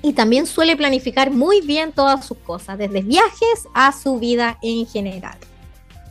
Y 0.00 0.14
también 0.14 0.46
suele 0.46 0.76
planificar 0.76 1.30
muy 1.30 1.60
bien 1.60 1.92
todas 1.92 2.24
sus 2.24 2.38
cosas, 2.38 2.78
desde 2.78 3.02
viajes 3.02 3.68
a 3.74 3.92
su 3.92 4.18
vida 4.18 4.58
en 4.62 4.86
general. 4.86 5.36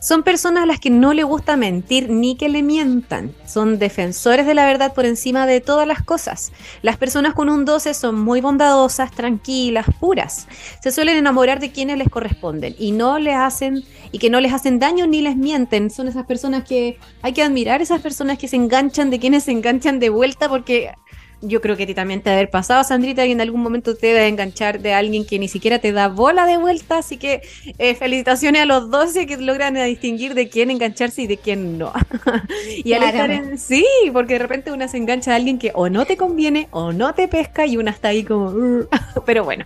Son 0.04 0.22
personas 0.22 0.64
a 0.64 0.66
las 0.66 0.80
que 0.80 0.90
no 0.90 1.14
le 1.14 1.22
gusta 1.22 1.56
mentir 1.56 2.10
ni 2.10 2.36
que 2.36 2.50
le 2.50 2.62
mientan. 2.62 3.34
Son 3.46 3.78
defensores 3.78 4.44
de 4.44 4.52
la 4.52 4.66
verdad 4.66 4.92
por 4.92 5.06
encima 5.06 5.46
de 5.46 5.62
todas 5.62 5.88
las 5.88 6.02
cosas. 6.02 6.52
Las 6.82 6.98
personas 6.98 7.32
con 7.32 7.48
un 7.48 7.64
12 7.64 7.94
son 7.94 8.20
muy 8.20 8.42
bondadosas, 8.42 9.12
tranquilas, 9.12 9.86
puras. 9.98 10.46
Se 10.82 10.92
suelen 10.92 11.16
enamorar 11.16 11.58
de 11.58 11.72
quienes 11.72 11.96
les 11.96 12.10
corresponden 12.10 12.76
y 12.78 12.92
no 12.92 13.18
les 13.18 13.34
hacen 13.34 13.82
y 14.12 14.18
que 14.18 14.28
no 14.28 14.42
les 14.42 14.52
hacen 14.52 14.78
daño 14.78 15.06
ni 15.06 15.22
les 15.22 15.36
mienten. 15.36 15.88
Son 15.88 16.06
esas 16.06 16.26
personas 16.26 16.64
que 16.64 16.98
hay 17.22 17.32
que 17.32 17.42
admirar, 17.42 17.80
esas 17.80 18.02
personas 18.02 18.36
que 18.36 18.46
se 18.46 18.56
enganchan 18.56 19.08
de 19.08 19.18
quienes 19.18 19.44
se 19.44 19.52
enganchan 19.52 20.00
de 20.00 20.10
vuelta 20.10 20.50
porque 20.50 20.92
yo 21.40 21.60
creo 21.60 21.76
que 21.76 21.84
a 21.84 21.86
ti 21.86 21.94
también 21.94 22.22
te 22.22 22.30
haber 22.30 22.50
pasado, 22.50 22.82
Sandrita, 22.84 23.24
que 23.24 23.32
en 23.32 23.40
algún 23.40 23.62
momento 23.62 23.96
te 23.96 24.08
debe 24.08 24.28
enganchar 24.28 24.80
de 24.80 24.94
alguien 24.94 25.26
que 25.26 25.38
ni 25.38 25.48
siquiera 25.48 25.78
te 25.78 25.92
da 25.92 26.08
bola 26.08 26.46
de 26.46 26.56
vuelta. 26.56 26.98
Así 26.98 27.16
que 27.16 27.42
eh, 27.78 27.94
felicitaciones 27.94 28.62
a 28.62 28.66
los 28.66 28.90
12 28.90 29.26
que 29.26 29.36
logran 29.36 29.76
eh, 29.76 29.84
distinguir 29.84 30.34
de 30.34 30.48
quién 30.48 30.70
engancharse 30.70 31.22
y 31.22 31.26
de 31.26 31.36
quién 31.36 31.78
no. 31.78 31.92
y 32.84 32.92
al 32.92 33.02
estar 33.02 33.30
en. 33.30 33.58
Sí, 33.58 33.86
porque 34.12 34.34
de 34.34 34.40
repente 34.40 34.72
una 34.72 34.88
se 34.88 34.96
engancha 34.96 35.32
a 35.32 35.36
alguien 35.36 35.58
que 35.58 35.72
o 35.74 35.88
no 35.88 36.06
te 36.06 36.16
conviene 36.16 36.68
o 36.70 36.92
no 36.92 37.14
te 37.14 37.28
pesca 37.28 37.66
y 37.66 37.76
una 37.76 37.90
está 37.90 38.08
ahí 38.08 38.24
como. 38.24 38.86
Pero 39.26 39.44
bueno, 39.44 39.64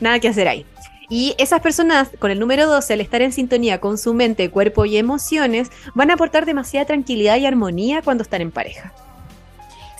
nada 0.00 0.20
que 0.20 0.28
hacer 0.28 0.48
ahí. 0.48 0.64
Y 1.10 1.34
esas 1.38 1.60
personas 1.60 2.08
con 2.20 2.30
el 2.30 2.38
número 2.38 2.68
12, 2.68 2.92
al 2.92 3.00
estar 3.00 3.20
en 3.20 3.32
sintonía 3.32 3.80
con 3.80 3.98
su 3.98 4.14
mente, 4.14 4.48
cuerpo 4.48 4.84
y 4.84 4.96
emociones, 4.96 5.68
van 5.92 6.10
a 6.10 6.14
aportar 6.14 6.46
demasiada 6.46 6.86
tranquilidad 6.86 7.36
y 7.36 7.46
armonía 7.46 8.00
cuando 8.00 8.22
están 8.22 8.42
en 8.42 8.52
pareja. 8.52 8.92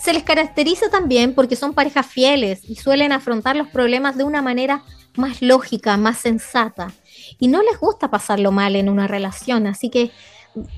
Se 0.01 0.13
les 0.13 0.23
caracteriza 0.23 0.89
también 0.89 1.35
porque 1.35 1.55
son 1.55 1.73
parejas 1.73 2.07
fieles 2.07 2.61
y 2.67 2.75
suelen 2.75 3.11
afrontar 3.11 3.55
los 3.55 3.67
problemas 3.67 4.17
de 4.17 4.23
una 4.23 4.41
manera 4.41 4.83
más 5.15 5.41
lógica, 5.41 5.97
más 5.97 6.17
sensata. 6.17 6.91
Y 7.39 7.47
no 7.47 7.61
les 7.61 7.79
gusta 7.79 8.09
pasarlo 8.09 8.51
mal 8.51 8.75
en 8.75 8.89
una 8.89 9.07
relación, 9.07 9.67
así 9.67 9.89
que 9.89 10.11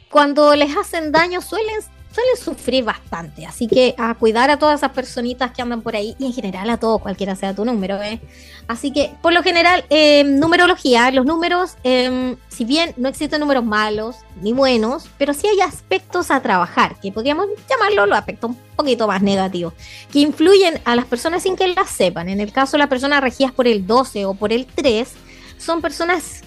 cuando 0.10 0.56
les 0.56 0.75
hacen 0.75 1.12
daño 1.12 1.42
suelen, 1.42 1.80
suelen 2.13 2.38
sufrir 2.38 2.84
bastante. 2.84 3.46
Así 3.46 3.67
que 3.67 3.96
a 3.98 4.13
cuidar 4.13 4.51
a 4.51 4.58
todas 4.58 4.79
esas 4.79 4.91
personitas 4.91 5.51
que 5.51 5.62
andan 5.62 5.82
por 5.82 5.96
ahí 5.96 6.15
y 6.20 6.27
en 6.27 6.34
general 6.34 6.70
a 6.70 6.77
todos, 6.77 7.01
cualquiera 7.01 7.36
sea 7.36 7.55
tu 7.55 7.65
número. 7.65 8.01
¿eh? 8.01 8.22
Así 8.67 8.91
que 8.91 9.12
por 9.22 9.34
lo 9.34 9.41
general, 9.41 9.84
eh, 9.89 10.24
numerología, 10.24 11.10
los 11.12 11.25
números, 11.25 11.75
eh, 11.84 12.36
si 12.50 12.65
bien 12.65 12.93
no 12.98 13.10
existen 13.10 13.39
números 13.39 13.65
malos 13.65 14.17
ni 14.41 14.53
buenos, 14.53 15.10
pero 15.17 15.34
sí 15.34 15.48
hay 15.48 15.62
aspectos 15.62 16.29
a 16.29 16.41
trabajar, 16.41 17.00
que 17.01 17.12
podríamos 17.12 17.48
llamarlo 17.67 18.05
los 18.05 18.17
aspectos 18.17 18.51
un 18.51 18.58
poquito 18.75 19.08
más 19.08 19.22
negativos, 19.22 19.74
que 20.12 20.20
influyen 20.20 20.79
a 20.86 20.96
las 20.96 21.05
personas 21.05 21.43
sin 21.43 21.55
que 21.55 21.67
las 21.67 21.89
sepan. 21.89 22.29
En 22.29 22.39
el 22.39 22.51
caso 22.51 22.74
de 22.74 22.79
las 22.79 22.89
personas 22.89 23.22
regidas 23.22 23.51
por 23.51 23.67
el 23.67 23.88
12 23.88 24.25
o 24.25 24.36
por 24.36 24.53
el 24.53 24.67
3, 24.67 25.12
son 25.58 25.82
personas 25.82 26.41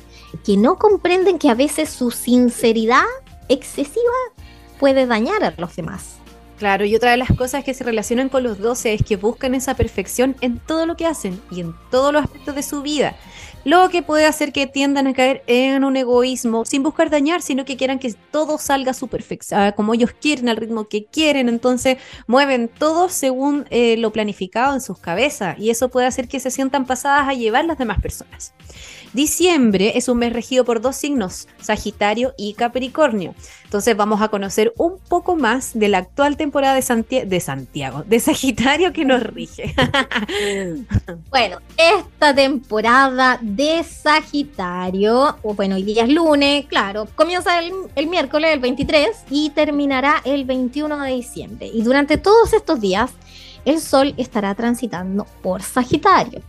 que 0.45 0.57
no 0.57 0.77
comprenden 0.77 1.39
que 1.39 1.51
a 1.51 1.55
veces 1.55 1.91
su 1.91 2.11
sinceridad 2.11 3.05
excesiva 3.49 4.13
puede 4.79 5.07
dañar 5.07 5.45
a 5.45 5.55
los 5.57 5.77
demás. 5.77 6.17
Claro, 6.59 6.87
y 6.87 6.97
otra 6.97 7.11
de 7.11 7.19
las 7.19 7.31
cosas 7.37 7.65
que 7.65 7.75
se 7.75 7.85
relacionan 7.85 8.31
con 8.31 8.43
los 8.43 8.59
12 8.59 8.95
es 8.95 9.03
que 9.03 9.17
buscan 9.17 9.55
esa 9.55 9.75
perfección 9.75 10.37
en 10.41 10.59
todo 10.59 10.87
lo 10.87 10.97
que 10.97 11.07
hacen 11.07 11.39
y 11.51 11.61
en 11.61 11.75
todos 11.91 12.15
los 12.15 12.25
aspectos 12.25 12.55
de 12.55 12.63
su 12.63 12.81
vida. 12.81 13.15
Lo 13.67 13.89
que 13.91 14.01
puede 14.01 14.27
hacer 14.27 14.53
que 14.53 14.69
tiendan 14.69 15.09
a 15.09 15.13
caer 15.13 15.43
en 15.49 15.83
un 15.83 15.97
egoísmo 15.97 16.65
sin 16.65 16.85
buscar 16.85 17.11
dañar, 17.11 17.43
sino 17.43 17.65
que 17.65 17.77
quieran 17.77 17.99
que 17.99 18.15
todo 18.31 18.59
salga 18.59 18.95
su 18.95 19.09
perfección, 19.09 19.73
como 19.73 19.93
ellos 19.93 20.13
quieren, 20.21 20.49
al 20.49 20.57
ritmo 20.57 20.87
que 20.87 21.05
quieren. 21.07 21.49
Entonces 21.49 21.99
mueven 22.29 22.69
todo 22.69 23.09
según 23.09 23.67
eh, 23.71 23.97
lo 23.97 24.13
planificado 24.13 24.73
en 24.73 24.81
sus 24.81 24.99
cabezas 25.01 25.59
y 25.59 25.71
eso 25.71 25.89
puede 25.89 26.07
hacer 26.07 26.29
que 26.29 26.39
se 26.39 26.53
sientan 26.53 26.87
pasadas 26.87 27.29
a 27.29 27.35
llevar 27.35 27.65
las 27.65 27.77
demás 27.77 28.01
personas. 28.01 28.53
Diciembre 29.13 29.93
es 29.97 30.09
un 30.09 30.19
mes 30.19 30.33
regido 30.33 30.65
por 30.65 30.81
dos 30.81 30.95
signos, 30.95 31.49
Sagitario 31.61 32.35
y 32.37 32.55
Capricornio. 32.55 33.35
Entonces 33.65 33.97
vamos 33.97 34.21
a 34.21 34.29
conocer 34.29 34.73
un 34.77 34.99
poco 35.09 35.37
más 35.37 35.73
de 35.75 35.89
la 35.89 35.99
actual 35.99 36.37
temporada 36.37 36.75
de, 36.75 36.83
Santi- 36.83 37.25
de 37.25 37.41
Santiago, 37.41 38.05
de 38.07 38.21
Sagitario 38.21 38.93
que 38.93 39.05
nos 39.05 39.23
rige. 39.23 39.75
Bueno, 41.31 41.59
esta 41.77 42.35
temporada 42.35 43.39
de 43.57 43.83
Sagitario. 43.83 45.37
O 45.43 45.55
bueno, 45.55 45.77
hoy 45.77 45.83
día 45.83 46.05
es 46.05 46.11
lunes, 46.11 46.67
claro. 46.67 47.09
Comienza 47.15 47.59
el, 47.59 47.73
el 47.95 48.07
miércoles, 48.07 48.53
el 48.53 48.61
23, 48.61 49.09
y 49.31 49.51
terminará 49.51 50.21
el 50.25 50.45
21 50.45 50.99
de 51.01 51.13
diciembre. 51.15 51.71
Y 51.73 51.83
durante 51.83 52.19
todos 52.19 52.53
estos 52.53 52.81
días, 52.81 53.11
el 53.65 53.81
Sol 53.81 54.15
estará 54.19 54.55
transitando 54.55 55.27
por 55.43 55.63
Sagitario. 55.63 56.43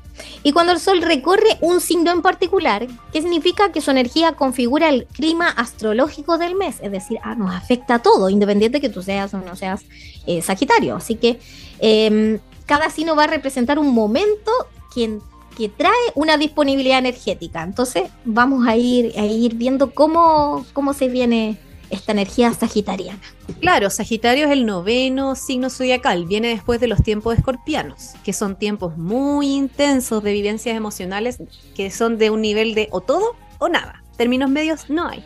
Y 0.43 0.51
cuando 0.51 0.73
el 0.73 0.79
Sol 0.79 1.01
recorre 1.01 1.57
un 1.61 1.79
signo 1.79 2.11
en 2.11 2.21
particular, 2.21 2.87
¿qué 3.13 3.21
significa 3.21 3.71
que 3.71 3.81
su 3.81 3.91
energía 3.91 4.33
configura 4.33 4.89
el 4.89 5.05
clima 5.07 5.47
astrológico 5.47 6.37
del 6.37 6.55
mes? 6.55 6.77
Es 6.81 6.91
decir, 6.91 7.19
ah, 7.23 7.35
nos 7.35 7.55
afecta 7.55 7.95
a 7.95 7.99
todo, 7.99 8.29
independiente 8.29 8.79
de 8.79 8.81
que 8.81 8.93
tú 8.93 9.01
seas 9.01 9.33
o 9.33 9.37
no 9.37 9.55
seas 9.55 9.85
eh, 10.25 10.41
Sagitario. 10.41 10.95
Así 10.95 11.15
que 11.15 11.39
eh, 11.79 12.39
cada 12.65 12.89
signo 12.89 13.15
va 13.15 13.23
a 13.23 13.27
representar 13.27 13.79
un 13.79 13.93
momento 13.93 14.51
que, 14.93 15.19
que, 15.57 15.69
trae 15.69 15.93
una 16.15 16.37
disponibilidad 16.37 16.99
energética. 16.99 17.63
Entonces 17.63 18.09
vamos 18.25 18.67
a 18.67 18.75
ir, 18.75 19.13
a 19.17 19.25
ir 19.25 19.55
viendo 19.55 19.93
cómo, 19.93 20.65
cómo 20.73 20.93
se 20.93 21.07
viene 21.07 21.57
esta 21.89 22.11
energía 22.11 22.53
sagitariana. 22.53 23.21
Claro, 23.61 23.89
Sagitario 23.89 24.45
es 24.45 24.51
el 24.51 24.65
noveno 24.65 25.35
signo 25.35 25.69
zodiacal, 25.69 26.25
viene 26.25 26.49
después 26.49 26.79
de 26.79 26.87
los 26.87 27.01
tiempos 27.01 27.37
escorpianos, 27.37 28.13
que 28.23 28.33
son 28.33 28.57
tiempos 28.57 28.97
muy 28.97 29.53
intensos 29.53 30.21
de 30.23 30.33
vivencias 30.33 30.75
emocionales 30.75 31.37
que 31.75 31.89
son 31.91 32.17
de 32.17 32.29
un 32.29 32.41
nivel 32.41 32.75
de 32.75 32.89
o 32.91 33.01
todo 33.01 33.35
o 33.59 33.69
nada. 33.69 34.03
Términos 34.17 34.49
medios 34.49 34.89
no 34.89 35.07
hay. 35.07 35.23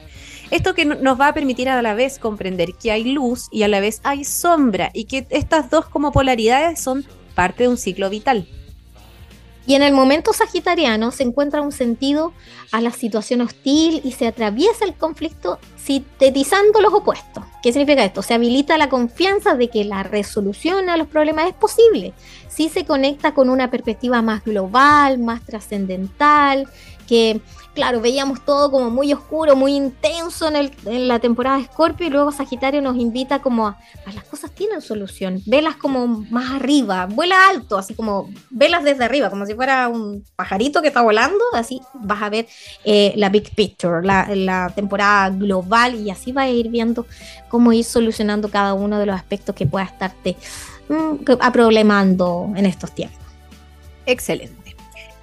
Esto 0.52 0.76
que 0.76 0.84
nos 0.86 1.20
va 1.20 1.30
a 1.30 1.34
permitir 1.34 1.70
a 1.70 1.82
la 1.82 1.94
vez 1.94 2.20
comprender 2.20 2.74
que 2.74 2.92
hay 2.92 3.06
luz 3.06 3.48
y 3.52 3.64
a 3.64 3.70
la 3.70 3.80
vez 3.80 4.02
hay 4.04 4.26
sombra 4.26 4.92
y 4.94 5.06
que 5.06 5.26
estas 5.30 5.70
dos 5.70 5.86
como 5.86 6.12
polaridades 6.12 6.80
son 6.80 7.06
parte 7.36 7.64
de 7.64 7.70
un 7.70 7.78
ciclo 7.78 8.10
vital. 8.10 8.48
Y 9.68 9.76
en 9.76 9.84
el 9.84 9.94
momento 9.94 10.34
sagitariano 10.34 11.12
se 11.12 11.24
encuentra 11.24 11.62
un 11.62 11.72
sentido 11.72 12.34
a 12.72 12.82
la 12.82 12.92
situación 12.92 13.42
hostil 13.42 14.02
y 14.04 14.14
se 14.14 14.28
atraviesa 14.28 14.86
el 14.86 14.96
conflicto 14.96 15.60
sintetizando 15.84 16.82
los 16.82 16.94
opuestos. 16.94 17.44
¿Qué 17.62 17.72
significa 17.72 18.04
esto? 18.04 18.22
Se 18.22 18.34
habilita 18.34 18.78
la 18.78 18.90
confianza 18.90 19.56
de 19.56 19.70
que 19.70 19.84
la 19.84 20.04
resolución 20.04 20.90
a 20.90 20.98
los 20.98 21.08
problemas 21.08 21.48
es 21.48 21.54
posible. 21.54 22.14
Si 22.48 22.70
se 22.70 22.86
conecta 22.86 23.34
con 23.34 23.50
una 23.50 23.70
perspectiva 23.70 24.22
más 24.22 24.44
global, 24.44 25.20
más 25.20 25.46
trascendental, 25.46 26.68
que 27.08 27.42
claro, 27.74 28.02
veíamos 28.02 28.44
todo 28.46 28.72
como 28.72 28.90
muy 28.90 29.14
oscuro, 29.14 29.56
muy 29.56 29.76
intenso 29.76 30.48
en, 30.48 30.56
el, 30.56 31.08
la 31.08 31.20
temporada 31.20 31.58
de 31.58 31.66
Scorpio 31.66 32.08
y 32.08 32.10
luego 32.10 32.32
Sagitario 32.32 32.82
nos 32.82 32.98
invita 32.98 33.42
como 33.42 33.68
a, 33.68 33.78
a, 34.06 34.14
las 34.14 34.24
cosas 34.26 34.52
tienen 34.52 34.82
solución, 34.82 35.42
velas 35.46 35.76
como 35.76 36.08
más 36.08 36.52
arriba, 36.52 37.06
vuela 37.06 37.50
alto, 37.50 37.78
así 37.78 37.94
como 37.94 38.30
velas 38.50 38.84
desde 38.84 39.06
arriba, 39.06 39.30
como 39.30 39.46
si 39.46 39.54
fuera 39.54 39.88
un 39.88 40.24
pajarito 40.36 40.82
que 40.82 40.90
está 40.90 41.02
volando, 41.02 41.44
así 41.54 41.82
vas 41.94 42.22
a 42.22 42.30
ver 42.30 42.48
eh, 42.84 43.14
la 43.16 43.30
big 43.30 43.54
picture, 43.56 44.06
la 44.06 44.72
temporada 44.76 45.30
global 45.30 45.71
y 45.96 46.10
así 46.10 46.32
vas 46.32 46.46
a 46.46 46.50
ir 46.50 46.70
viendo 46.70 47.06
cómo 47.50 47.74
ir 47.74 47.86
solucionando 47.86 48.50
cada 48.50 48.74
uno 48.74 49.00
de 49.00 49.06
los 49.06 49.16
aspectos 49.16 49.56
que 49.56 49.66
pueda 49.66 49.86
estarte 49.86 50.36
mmm, 50.90 51.16
aproblemando 51.40 52.52
en 52.56 52.66
estos 52.66 52.94
tiempos. 52.94 53.20
Excelente. 54.06 54.76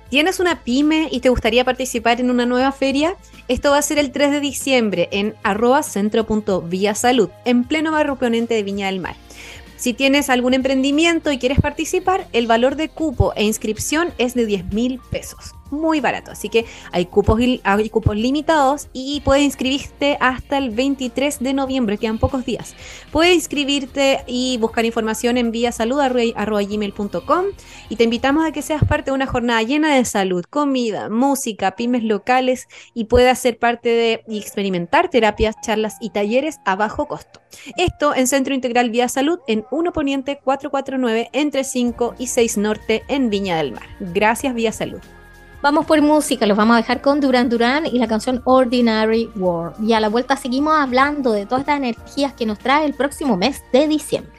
¿Tienes 0.09 0.41
una 0.41 0.65
pyme 0.65 1.09
y 1.11 1.21
te 1.21 1.29
gustaría 1.29 1.65
participar 1.65 2.19
en 2.21 2.31
una 2.31 2.47
nueva 2.47 2.73
feria? 2.73 3.15
Esto 3.47 3.73
va 3.73 3.79
a 3.79 3.83
ser 3.83 3.99
el 3.99 4.11
3 4.11 4.31
de 4.31 4.41
diciembre 4.41 5.09
en 5.13 5.35
arroba 5.43 5.83
centro.viasalud, 5.83 7.29
en 7.45 7.65
pleno 7.65 7.93
barrio 7.93 8.17
Ponente 8.17 8.55
de 8.55 8.63
Viña 8.63 8.87
del 8.87 9.01
Mar. 9.01 9.17
Si 9.77 9.93
tienes 9.93 10.31
algún 10.31 10.55
emprendimiento 10.55 11.31
y 11.31 11.39
quieres 11.39 11.61
participar, 11.61 12.27
el 12.33 12.47
valor 12.47 12.77
de 12.77 12.89
cupo 12.89 13.35
e 13.37 13.45
inscripción 13.45 14.13
es 14.17 14.35
de 14.35 14.47
10 14.47 14.73
mil 14.73 14.99
pesos 15.11 15.58
muy 15.71 16.01
barato. 16.01 16.31
Así 16.31 16.49
que 16.49 16.67
hay 16.93 17.07
cupos, 17.07 17.41
hay 17.63 17.91
cupos 17.91 18.17
limitados 18.17 18.89
y 18.93 19.21
puedes 19.21 19.45
inscribirte 19.45 20.17
hasta 20.21 20.59
el 20.59 20.71
23 20.71 21.41
de 21.41 21.53
noviembre, 21.53 21.99
quedan 21.99 22.19
pocos 22.19 22.45
días. 22.45 22.75
Puedes 23.13 23.35
inscribirte 23.35 24.25
y 24.27 24.59
buscar 24.59 24.85
información 24.85 25.39
en 25.39 25.51
vía 25.51 25.73
salud 25.73 25.99
gmail.com 25.99 27.45
y 27.89 27.97
te 27.97 28.05
invitamos 28.05 28.47
a 28.47 28.53
que 28.53 28.63
seas 28.63 28.85
parte 28.85 29.11
de 29.11 29.15
una 29.15 29.27
jornada 29.27 29.63
llena 29.63 29.95
de 29.95 30.05
salud, 30.05 30.45
comida, 30.49 31.09
música, 31.09 31.77
pymes 31.77 32.05
locales 32.05 32.69
y 32.95 33.05
puedas 33.05 33.39
ser 33.39 33.59
parte 33.59 33.89
de 33.89 34.25
y 34.29 34.39
experimentar 34.39 35.09
terapias, 35.11 35.57
charlas 35.63 35.97
y 36.01 36.11
talleres 36.11 36.61
a 36.65 36.77
bajo 36.77 37.07
costo. 37.07 37.41
Esto 37.77 38.15
en 38.15 38.27
Centro 38.27 38.55
Integral 38.55 38.91
Vía 38.91 39.09
Salud 39.09 39.41
en 39.47 39.65
1 39.71 39.93
Poniente 39.93 40.39
449 40.43 41.31
entre 41.33 41.65
5 41.65 42.15
y 42.19 42.27
6 42.27 42.59
Norte 42.59 43.03
en 43.09 43.31
Viña 43.31 43.57
del 43.57 43.73
Mar. 43.73 43.87
Gracias 44.01 44.55
Vía 44.55 44.73
Salud. 44.73 45.01
Vamos 45.61 45.87
por 45.87 46.01
música, 46.01 46.47
los 46.47 46.57
vamos 46.57 46.75
a 46.75 46.77
dejar 46.77 47.01
con 47.01 47.21
Duran 47.21 47.49
Duran 47.49 47.85
y 47.85 47.99
la 47.99 48.07
canción 48.07 48.41
Ordinary 48.45 49.29
World. 49.35 49.83
Y 49.83 49.93
a 49.93 49.99
la 49.99 50.09
vuelta 50.09 50.37
seguimos 50.37 50.75
hablando 50.75 51.33
de 51.33 51.47
todas 51.47 51.63
estas 51.63 51.79
energías 51.79 52.33
que 52.33 52.47
nos 52.47 52.61
trae 52.61 52.87
el 52.87 52.95
próximo 52.95 53.37
mes 53.37 53.65
de 53.73 53.89
diciembre. 53.89 54.33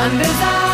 undesirable. 0.00 0.69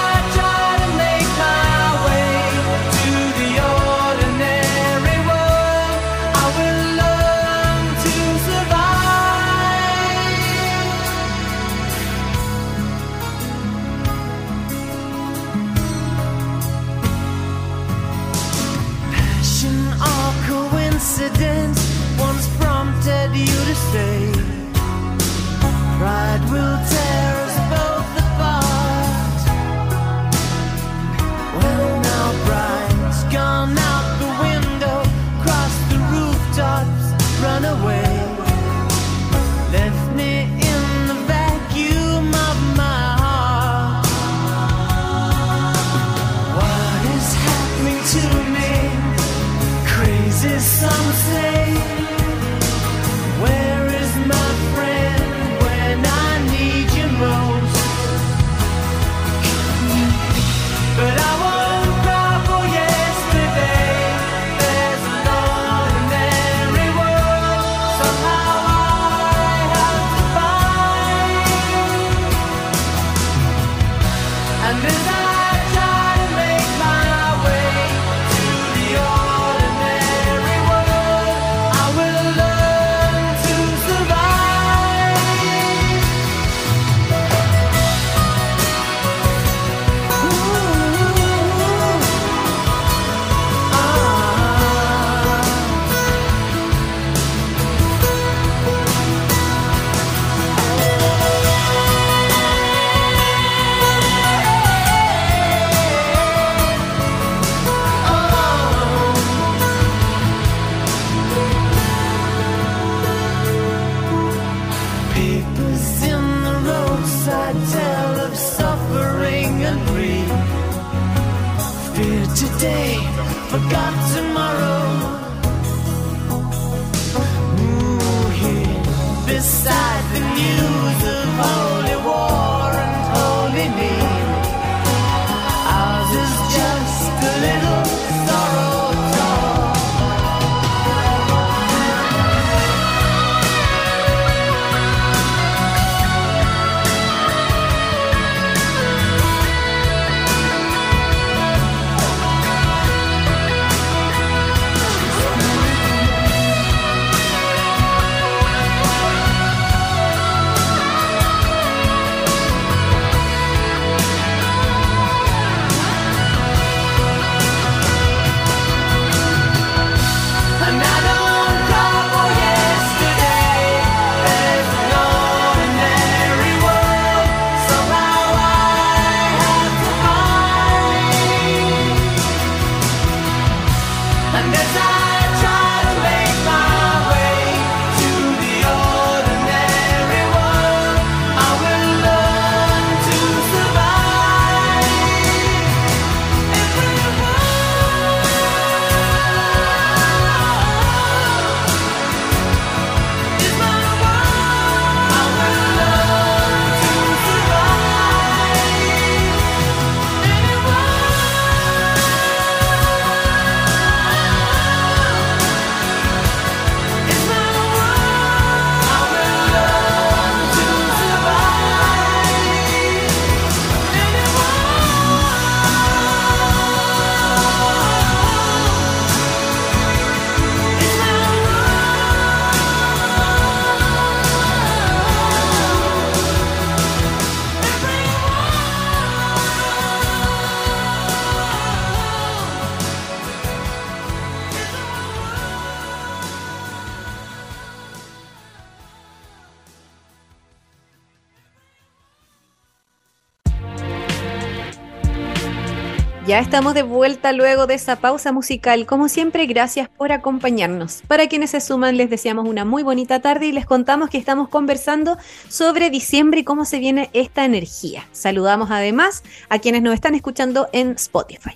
Estamos 256.39 256.75
de 256.75 256.83
vuelta 256.83 257.33
luego 257.33 257.67
de 257.67 257.73
esa 257.73 257.97
pausa 257.97 258.31
musical. 258.31 258.85
Como 258.85 259.09
siempre, 259.09 259.47
gracias 259.47 259.89
por 259.89 260.13
acompañarnos. 260.13 261.03
Para 261.09 261.29
quienes 261.29 261.51
se 261.51 261.63
suman, 261.63 261.97
les 261.97 262.11
deseamos 262.11 262.47
una 262.47 262.67
muy 262.67 262.83
bonita 262.83 263.21
tarde 263.21 263.47
y 263.47 263.53
les 263.53 263.65
contamos 263.65 264.11
que 264.11 264.19
estamos 264.19 264.51
conversando 264.51 265.17
sobre 265.49 265.89
diciembre 265.89 266.41
y 266.41 266.45
cómo 266.45 266.67
se 266.67 266.79
viene 266.79 267.09
esta 267.15 267.47
energía. 267.47 268.07
Saludamos 268.13 268.71
además 268.71 269.25
a 269.49 269.59
quienes 269.61 269.81
nos 269.81 269.95
están 269.95 270.15
escuchando 270.15 270.69
en 270.73 270.91
Spotify. 270.91 271.55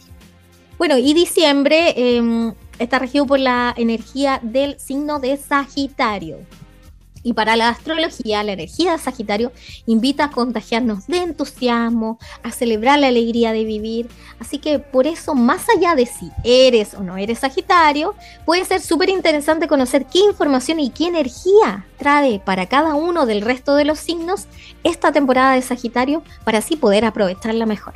Bueno, 0.79 0.97
y 0.97 1.13
diciembre 1.13 1.93
eh, 1.95 2.53
está 2.79 2.99
regido 2.99 3.27
por 3.27 3.39
la 3.39 3.75
energía 3.77 4.41
del 4.43 4.81
signo 4.81 5.21
de 5.21 5.37
Sagitario. 5.37 6.39
Y 7.23 7.35
para 7.35 7.57
la 7.57 7.69
astrología, 7.69 8.43
la 8.43 8.53
energía 8.53 8.93
de 8.93 8.99
Sagitario 8.99 9.53
invita 9.87 10.25
a 10.25 10.31
contagiarnos 10.31 11.07
de 11.07 11.19
entusiasmo, 11.19 12.19
a 12.43 12.51
celebrar 12.51 12.99
la 12.99 13.09
alegría 13.09 13.53
de 13.53 13.65
vivir. 13.65 14.09
Así 14.39 14.59
que 14.59 14.79
por 14.79 15.07
eso, 15.07 15.35
más 15.35 15.67
allá 15.77 15.95
de 15.95 16.07
si 16.07 16.31
eres 16.45 16.95
o 16.95 17.03
no 17.03 17.17
eres 17.17 17.41
Sagitario, 17.41 18.15
puede 18.47 18.65
ser 18.65 18.81
súper 18.81 19.11
interesante 19.11 19.69
conocer 19.69 20.07
qué 20.07 20.21
información 20.21 20.81
y 20.81 20.91
qué 20.91 21.09
energía 21.09 21.87
trae 21.99 22.41
para 22.41 22.67
cada 22.67 22.95
uno 22.95 23.27
del 23.27 23.43
resto 23.43 23.75
de 23.75 23.85
los 23.85 23.99
signos 23.99 24.47
esta 24.83 25.13
temporada 25.13 25.55
de 25.55 25.63
Sagitario 25.63 26.23
para 26.45 26.59
así 26.59 26.77
poder 26.77 27.05
aprovecharla 27.05 27.67
mejor. 27.67 27.95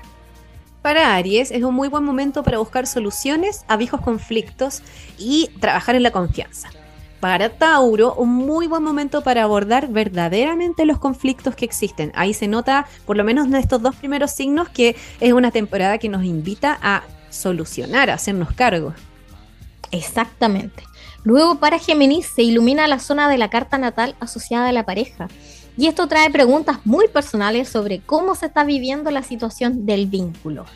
Para 0.82 1.14
Aries 1.14 1.50
es 1.50 1.62
un 1.62 1.74
muy 1.74 1.88
buen 1.88 2.04
momento 2.04 2.42
para 2.42 2.58
buscar 2.58 2.87
soluciones 2.87 3.64
a 3.68 3.78
viejos 3.78 4.02
conflictos 4.02 4.82
y 5.16 5.48
trabajar 5.58 5.94
en 5.94 6.02
la 6.02 6.10
confianza. 6.10 6.68
Para 7.24 7.48
Tauro, 7.48 8.12
un 8.16 8.34
muy 8.34 8.66
buen 8.66 8.82
momento 8.82 9.22
para 9.22 9.44
abordar 9.44 9.88
verdaderamente 9.88 10.84
los 10.84 10.98
conflictos 10.98 11.56
que 11.56 11.64
existen. 11.64 12.12
Ahí 12.14 12.34
se 12.34 12.48
nota, 12.48 12.87
por 13.06 13.16
lo 13.16 13.24
menos 13.24 13.46
en 13.46 13.54
estos 13.54 13.80
dos 13.80 13.96
primeros 13.96 14.32
signos, 14.32 14.68
que 14.68 14.94
es 15.20 15.32
una 15.32 15.50
temporada 15.50 15.96
que 15.96 16.10
nos 16.10 16.22
invita 16.22 16.78
a 16.82 17.02
solucionar, 17.30 18.10
a 18.10 18.14
hacernos 18.16 18.52
cargo. 18.52 18.92
Exactamente. 19.90 20.82
Luego 21.22 21.60
para 21.60 21.78
Géminis 21.78 22.26
se 22.26 22.42
ilumina 22.42 22.87
la 22.88 22.98
zona 22.98 23.26
de 23.30 23.38
la 23.38 23.48
carta 23.48 23.78
natal 23.78 24.16
asociada 24.20 24.68
a 24.68 24.72
la 24.72 24.84
pareja. 24.84 25.28
Y 25.76 25.87
esto 25.88 26.06
trae 26.06 26.30
preguntas 26.30 26.78
muy 26.84 27.08
personales 27.08 27.68
sobre 27.68 28.00
cómo 28.00 28.34
se 28.34 28.46
está 28.46 28.64
viviendo 28.64 29.10
la 29.10 29.22
situación 29.22 29.87
del 29.87 30.06
vínculo. 30.06 30.66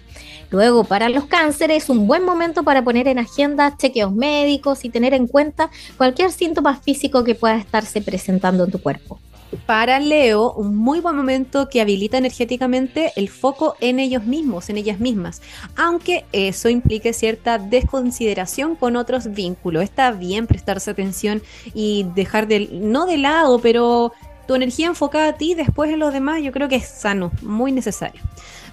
Luego, 0.50 0.84
para 0.84 1.08
los 1.08 1.26
cánceres, 1.26 1.84
es 1.84 1.90
un 1.90 2.06
buen 2.06 2.24
momento 2.24 2.62
para 2.62 2.82
poner 2.82 3.06
en 3.06 3.18
agenda 3.18 3.76
chequeos 3.76 4.12
médicos 4.12 4.84
y 4.84 4.88
tener 4.88 5.14
en 5.14 5.26
cuenta 5.26 5.70
cualquier 5.96 6.32
síntoma 6.32 6.76
físico 6.76 7.22
que 7.22 7.34
pueda 7.34 7.56
estarse 7.56 8.00
presentando 8.00 8.64
en 8.64 8.70
tu 8.70 8.80
cuerpo. 8.80 9.20
Para 9.64 9.98
Leo, 9.98 10.52
un 10.52 10.76
muy 10.76 11.00
buen 11.00 11.16
momento 11.16 11.70
que 11.70 11.80
habilita 11.80 12.18
energéticamente 12.18 13.12
el 13.16 13.30
foco 13.30 13.76
en 13.80 13.98
ellos 13.98 14.24
mismos, 14.24 14.68
en 14.68 14.76
ellas 14.76 15.00
mismas, 15.00 15.40
aunque 15.74 16.26
eso 16.32 16.68
implique 16.68 17.14
cierta 17.14 17.58
desconsideración 17.58 18.76
con 18.76 18.96
otros 18.96 19.32
vínculos. 19.32 19.84
Está 19.84 20.10
bien 20.10 20.46
prestarse 20.46 20.90
atención 20.90 21.42
y 21.72 22.06
dejar 22.14 22.46
de, 22.46 22.68
no 22.72 23.06
de 23.06 23.16
lado, 23.16 23.58
pero 23.58 24.12
tu 24.48 24.54
energía 24.54 24.86
enfocada 24.86 25.28
a 25.28 25.32
ti, 25.34 25.54
después 25.54 25.92
en 25.92 26.00
los 26.00 26.12
demás, 26.12 26.42
yo 26.42 26.50
creo 26.52 26.68
que 26.68 26.76
es 26.76 26.88
sano, 26.88 27.30
muy 27.42 27.70
necesario. 27.70 28.22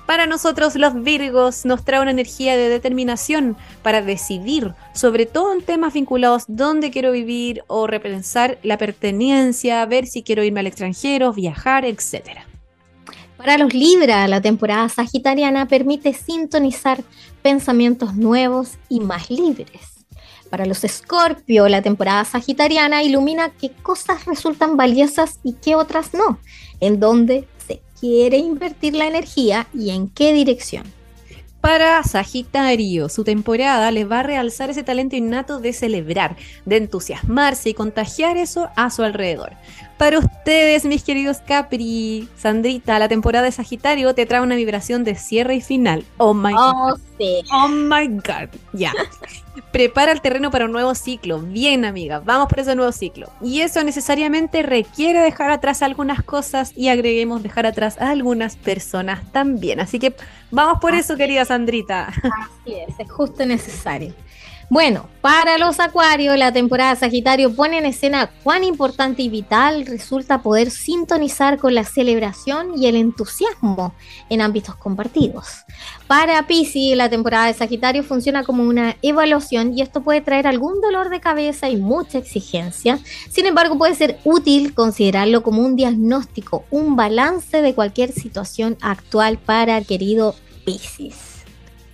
Para 0.05 0.25
nosotros 0.25 0.75
los 0.75 1.03
Virgos 1.03 1.65
nos 1.65 1.83
trae 1.83 1.99
una 1.99 2.11
energía 2.11 2.55
de 2.55 2.69
determinación 2.69 3.57
para 3.83 4.01
decidir, 4.01 4.73
sobre 4.93 5.25
todo 5.25 5.51
en 5.51 5.61
temas 5.61 5.93
vinculados 5.93 6.45
dónde 6.47 6.91
quiero 6.91 7.11
vivir 7.11 7.63
o 7.67 7.87
repensar 7.87 8.57
la 8.63 8.77
pertenencia, 8.77 9.85
ver 9.85 10.07
si 10.07 10.23
quiero 10.23 10.43
irme 10.43 10.61
al 10.61 10.67
extranjero, 10.67 11.33
viajar, 11.33 11.83
etc. 11.83 12.39
Para 13.35 13.57
los 13.57 13.73
Libra, 13.73 14.27
la 14.29 14.41
temporada 14.41 14.87
sagitariana 14.87 15.67
permite 15.67 16.13
sintonizar 16.13 17.03
pensamientos 17.41 18.15
nuevos 18.15 18.77
y 18.87 19.01
más 19.01 19.29
libres. 19.29 19.94
Para 20.55 20.67
los 20.67 20.85
Escorpio, 20.85 21.67
la 21.67 21.81
temporada 21.81 22.23
sagitariana 22.23 23.03
ilumina 23.03 23.49
qué 23.49 23.71
cosas 23.71 24.23
resultan 24.23 24.77
valiosas 24.77 25.41
y 25.43 25.51
qué 25.51 25.75
otras 25.75 26.13
no, 26.13 26.39
en 26.79 27.01
dónde 27.01 27.45
se 27.67 27.81
quiere 27.99 28.37
invertir 28.37 28.93
la 28.93 29.05
energía 29.05 29.67
y 29.73 29.89
en 29.89 30.07
qué 30.07 30.31
dirección. 30.31 30.85
Para 31.59 32.01
Sagitario, 32.03 33.09
su 33.09 33.25
temporada 33.25 33.91
les 33.91 34.09
va 34.09 34.21
a 34.21 34.23
realzar 34.23 34.69
ese 34.69 34.83
talento 34.83 35.17
innato 35.17 35.59
de 35.59 35.73
celebrar, 35.73 36.37
de 36.63 36.77
entusiasmarse 36.77 37.71
y 37.71 37.73
contagiar 37.73 38.37
eso 38.37 38.69
a 38.77 38.89
su 38.91 39.03
alrededor. 39.03 39.57
Para 39.97 40.19
ustedes, 40.19 40.83
mis 40.83 41.03
queridos 41.03 41.37
Capri, 41.37 42.27
Sandrita, 42.35 42.99
la 42.99 43.07
temporada 43.07 43.45
de 43.45 43.51
Sagitario 43.53 44.13
te 44.13 44.25
trae 44.25 44.41
una 44.41 44.55
vibración 44.55 45.05
de 45.05 45.15
cierre 45.15 45.55
y 45.55 45.61
final. 45.61 46.03
Oh 46.17 46.33
my 46.33 46.51
god. 46.51 46.99
sí. 47.17 47.41
Oh 47.53 47.69
my 47.69 48.07
god. 48.07 48.49
Ya. 48.73 48.91
Prepara 49.71 50.11
el 50.11 50.19
terreno 50.19 50.51
para 50.51 50.65
un 50.65 50.73
nuevo 50.73 50.93
ciclo. 50.95 51.39
Bien, 51.39 51.85
amiga, 51.85 52.19
vamos 52.19 52.49
por 52.49 52.59
ese 52.59 52.75
nuevo 52.75 52.91
ciclo. 52.91 53.29
Y 53.41 53.61
eso 53.61 53.81
necesariamente 53.85 54.63
requiere 54.63 55.19
dejar 55.19 55.49
atrás 55.49 55.81
algunas 55.81 56.21
cosas 56.23 56.73
y 56.75 56.89
agreguemos 56.89 57.41
dejar 57.41 57.65
atrás 57.65 57.99
a 58.01 58.09
algunas 58.09 58.57
personas 58.57 59.31
también. 59.31 59.79
Así 59.79 59.97
que 59.97 60.13
vamos 60.51 60.79
por 60.81 60.93
eso, 60.93 61.15
querida 61.15 61.45
Sandrita. 61.45 62.07
Así 62.63 62.73
es, 62.73 62.99
es 62.99 63.09
justo 63.09 63.45
necesario. 63.45 64.13
Bueno, 64.67 65.07
para 65.21 65.59
los 65.59 65.79
acuarios, 65.79 66.35
la 66.39 66.51
temporada 66.51 66.95
de 66.95 66.99
Sagitario 66.99 67.55
pone 67.55 67.77
en 67.77 67.85
escena 67.85 68.31
cuán 68.43 68.63
importante 68.63 69.21
y 69.21 69.29
vital 69.29 69.85
resulta 69.85 70.41
poder 70.41 70.71
sintonizar 70.71 71.59
con 71.59 71.75
la 71.75 71.83
celebración 71.83 72.71
y 72.75 72.87
el 72.87 72.95
entusiasmo 72.95 73.93
en 74.27 74.41
ámbitos 74.41 74.75
compartidos. 74.75 75.65
Para 76.07 76.47
Pisces, 76.47 76.97
la 76.97 77.09
temporada 77.09 77.45
de 77.45 77.53
Sagitario 77.53 78.03
funciona 78.03 78.43
como 78.43 78.63
una 78.63 78.97
evaluación 79.03 79.77
y 79.77 79.83
esto 79.83 80.01
puede 80.01 80.21
traer 80.21 80.47
algún 80.47 80.81
dolor 80.81 81.09
de 81.09 81.21
cabeza 81.21 81.69
y 81.69 81.77
mucha 81.77 82.17
exigencia. 82.17 82.97
Sin 83.29 83.45
embargo, 83.45 83.77
puede 83.77 83.93
ser 83.93 84.19
útil 84.23 84.73
considerarlo 84.73 85.43
como 85.43 85.61
un 85.61 85.75
diagnóstico, 85.75 86.65
un 86.71 86.95
balance 86.95 87.61
de 87.61 87.75
cualquier 87.75 88.11
situación 88.11 88.77
actual 88.81 89.37
para 89.37 89.77
el 89.77 89.85
querido 89.85 90.33
Pisces. 90.65 91.34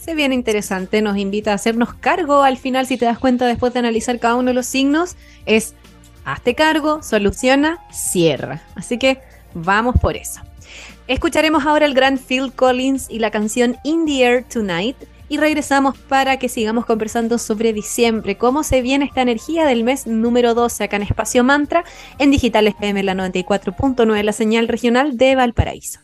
Se 0.03 0.15
viene 0.15 0.33
interesante, 0.33 1.03
nos 1.03 1.15
invita 1.17 1.51
a 1.51 1.53
hacernos 1.53 1.93
cargo 1.93 2.41
al 2.41 2.57
final, 2.57 2.87
si 2.87 2.97
te 2.97 3.05
das 3.05 3.19
cuenta 3.19 3.45
después 3.45 3.71
de 3.71 3.79
analizar 3.79 4.17
cada 4.17 4.33
uno 4.33 4.47
de 4.47 4.55
los 4.55 4.65
signos, 4.65 5.15
es 5.45 5.75
hazte 6.25 6.55
cargo, 6.55 7.03
soluciona, 7.03 7.85
cierra. 7.91 8.63
Así 8.73 8.97
que 8.97 9.19
vamos 9.53 9.93
por 10.01 10.17
eso. 10.17 10.41
Escucharemos 11.05 11.67
ahora 11.67 11.85
el 11.85 11.93
gran 11.93 12.17
Phil 12.17 12.51
Collins 12.51 13.11
y 13.11 13.19
la 13.19 13.29
canción 13.29 13.77
In 13.83 14.07
the 14.07 14.23
Air 14.23 14.43
Tonight 14.43 14.97
y 15.29 15.37
regresamos 15.37 15.95
para 15.99 16.37
que 16.37 16.49
sigamos 16.49 16.87
conversando 16.87 17.37
sobre 17.37 17.71
diciembre, 17.71 18.39
cómo 18.39 18.63
se 18.63 18.81
viene 18.81 19.05
esta 19.05 19.21
energía 19.21 19.67
del 19.67 19.83
mes 19.83 20.07
número 20.07 20.55
12 20.55 20.83
acá 20.83 20.95
en 20.95 21.03
Espacio 21.03 21.43
Mantra, 21.43 21.83
en 22.17 22.31
Digital 22.31 22.65
FM 22.65 23.03
la 23.03 23.13
94.9, 23.13 24.23
la 24.23 24.33
señal 24.33 24.67
regional 24.67 25.15
de 25.15 25.35
Valparaíso. 25.35 25.99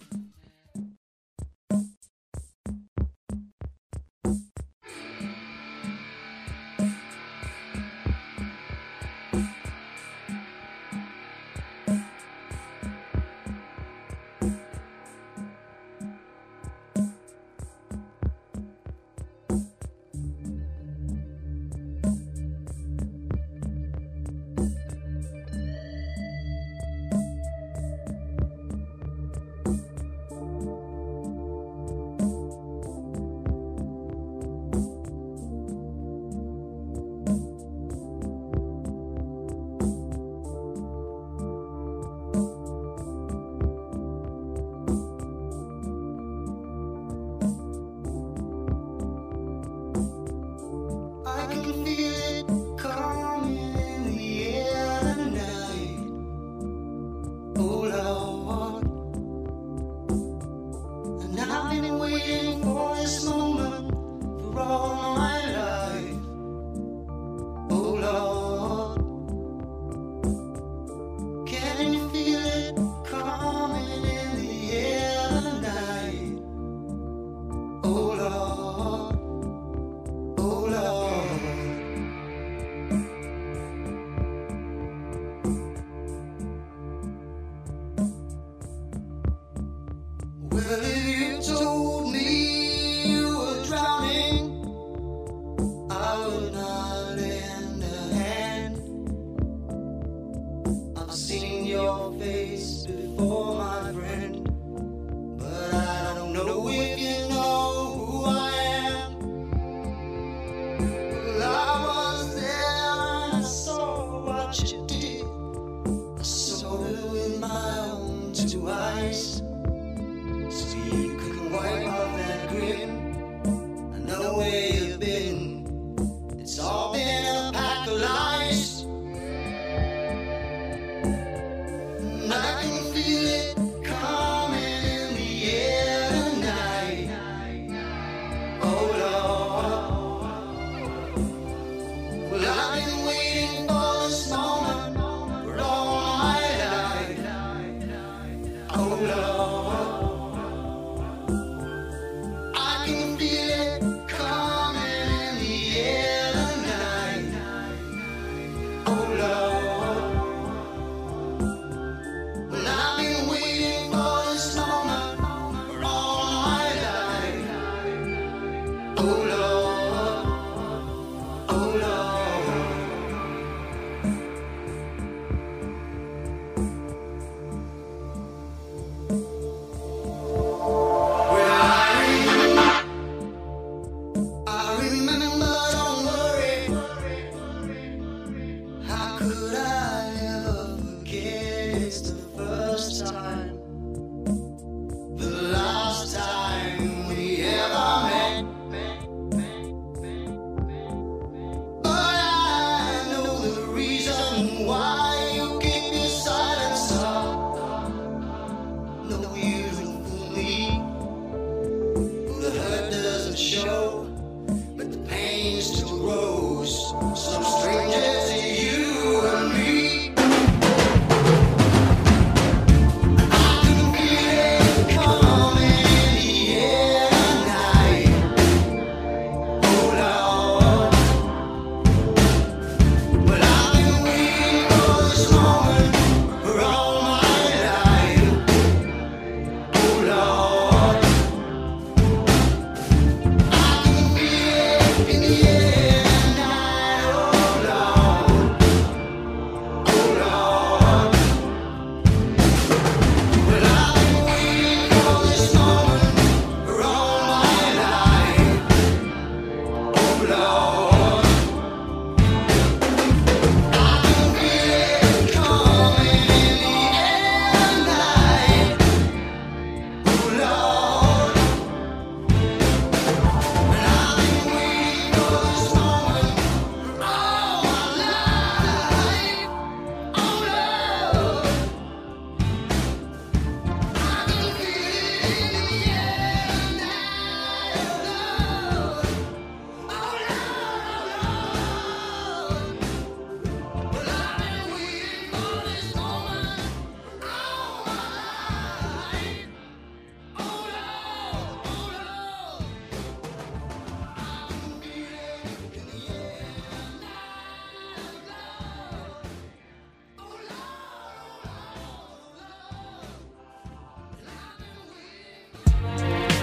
seems 215.48 215.80
to 215.80 215.96
rose. 215.96 216.90
Some 217.16 217.57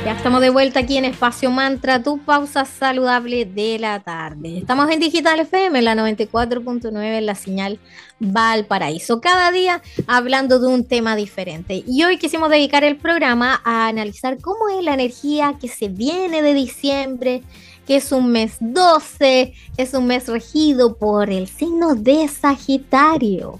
Ya 0.05 0.13
estamos 0.13 0.43
de 0.43 0.51
vuelta 0.51 0.81
aquí 0.81 0.99
en 0.99 1.07
Espacio 1.07 1.51
Mantra, 1.51 2.03
tu 2.03 2.19
pausa 2.19 2.67
saludable 2.67 3.47
de 3.47 3.79
la 3.79 4.01
tarde. 4.01 4.59
Estamos 4.59 4.91
en 4.91 5.01
Digital 5.01 5.41
FM, 5.41 5.79
en 5.79 5.85
la 5.87 5.95
94.9, 5.95 7.03
en 7.03 7.25
la 7.25 7.35
señal 7.35 7.79
Valparaíso. 8.21 9.23
Cada 9.23 9.51
día 9.51 9.81
hablando 10.07 10.59
de 10.59 10.67
un 10.67 10.85
tema 10.85 11.17
diferente. 11.17 11.83
Y 11.87 12.05
hoy 12.05 12.19
quisimos 12.19 12.51
dedicar 12.51 12.85
el 12.85 12.99
programa 12.99 13.63
a 13.65 13.89
analizar 13.89 14.37
cómo 14.43 14.69
es 14.69 14.85
la 14.85 14.93
energía 14.93 15.57
que 15.59 15.69
se 15.69 15.89
viene 15.89 16.43
de 16.43 16.53
diciembre, 16.53 17.43
que 17.87 17.97
es 17.97 18.13
un 18.13 18.31
mes 18.31 18.59
12, 18.61 19.55
es 19.79 19.95
un 19.95 20.07
mes 20.07 20.29
regido 20.29 20.99
por 20.99 21.31
el 21.31 21.49
signo 21.49 21.95
de 21.95 22.29
Sagitario. 22.29 23.59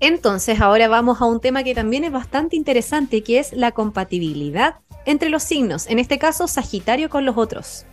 Entonces, 0.00 0.60
ahora 0.60 0.88
vamos 0.88 1.22
a 1.22 1.24
un 1.24 1.40
tema 1.40 1.62
que 1.62 1.74
también 1.74 2.04
es 2.04 2.12
bastante 2.12 2.56
interesante, 2.56 3.22
que 3.22 3.38
es 3.38 3.54
la 3.54 3.72
compatibilidad 3.72 4.76
entre 5.06 5.28
los 5.28 5.42
signos, 5.42 5.86
en 5.86 5.98
este 5.98 6.18
caso 6.18 6.46
Sagitario 6.46 7.10
con 7.10 7.24
los 7.24 7.36
otros. 7.36 7.86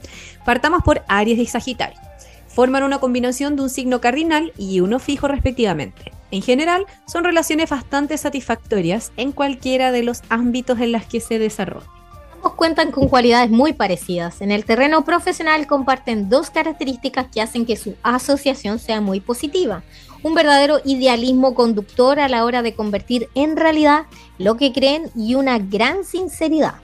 Partamos 0.45 0.83
por 0.83 1.03
Aries 1.07 1.39
y 1.39 1.45
Sagitario. 1.45 1.99
Forman 2.47 2.83
una 2.83 2.99
combinación 2.99 3.55
de 3.55 3.63
un 3.63 3.69
signo 3.69 4.01
cardinal 4.01 4.51
y 4.57 4.79
uno 4.79 4.99
fijo 4.99 5.27
respectivamente. 5.27 6.11
En 6.31 6.41
general, 6.41 6.85
son 7.05 7.23
relaciones 7.23 7.69
bastante 7.69 8.17
satisfactorias 8.17 9.11
en 9.15 9.31
cualquiera 9.31 9.91
de 9.91 10.03
los 10.03 10.21
ámbitos 10.29 10.79
en 10.79 10.91
los 10.91 11.05
que 11.05 11.21
se 11.21 11.39
desarrollan. 11.39 11.89
Ambos 12.33 12.53
cuentan 12.53 12.91
con 12.91 13.07
cualidades 13.07 13.49
muy 13.49 13.73
parecidas. 13.73 14.41
En 14.41 14.51
el 14.51 14.65
terreno 14.65 15.03
profesional 15.05 15.65
comparten 15.67 16.29
dos 16.29 16.49
características 16.49 17.27
que 17.33 17.41
hacen 17.41 17.65
que 17.65 17.75
su 17.77 17.95
asociación 18.03 18.79
sea 18.79 19.01
muy 19.01 19.19
positiva. 19.19 19.83
Un 20.23 20.33
verdadero 20.33 20.79
idealismo 20.85 21.53
conductor 21.55 22.19
a 22.19 22.27
la 22.27 22.43
hora 22.43 22.61
de 22.61 22.73
convertir 22.73 23.29
en 23.35 23.55
realidad 23.55 24.05
lo 24.37 24.57
que 24.57 24.73
creen 24.73 25.09
y 25.15 25.35
una 25.35 25.59
gran 25.59 26.03
sinceridad. 26.03 26.75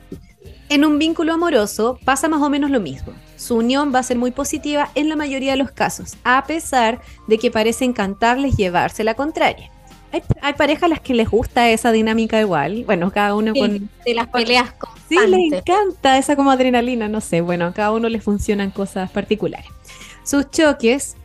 En 0.69 0.85
un 0.85 0.97
vínculo 0.97 1.33
amoroso 1.33 1.99
pasa 2.05 2.27
más 2.29 2.41
o 2.41 2.49
menos 2.49 2.71
lo 2.71 2.79
mismo. 2.79 3.13
Su 3.35 3.57
unión 3.57 3.91
va 3.93 3.99
a 3.99 4.03
ser 4.03 4.17
muy 4.17 4.31
positiva 4.31 4.89
en 4.95 5.09
la 5.09 5.15
mayoría 5.15 5.51
de 5.51 5.57
los 5.57 5.71
casos, 5.71 6.15
a 6.23 6.43
pesar 6.45 7.01
de 7.27 7.37
que 7.37 7.51
parece 7.51 7.85
encantarles 7.85 8.55
llevarse 8.55 9.03
la 9.03 9.13
contraria. 9.15 9.69
Hay, 10.11 10.21
hay 10.41 10.53
parejas 10.53 10.83
a 10.83 10.87
las 10.89 11.01
que 11.01 11.13
les 11.15 11.29
gusta 11.29 11.69
esa 11.71 11.91
dinámica 11.91 12.39
igual. 12.39 12.83
Bueno, 12.85 13.11
cada 13.11 13.35
uno 13.35 13.51
Sí, 13.53 13.59
con... 13.59 13.89
de 14.05 14.13
las 14.13 14.27
peleas 14.27 14.73
Sí, 15.09 15.15
les 15.15 15.29
constantes. 15.29 15.59
encanta 15.67 16.17
esa 16.17 16.35
como 16.35 16.51
adrenalina, 16.51 17.07
no 17.09 17.19
sé. 17.19 17.41
Bueno, 17.41 17.65
a 17.65 17.73
cada 17.73 17.91
uno 17.91 18.09
le 18.09 18.21
funcionan 18.21 18.69
cosas 18.71 19.09
particulares. 19.11 19.67
Sus 20.23 20.49
choques 20.51 21.17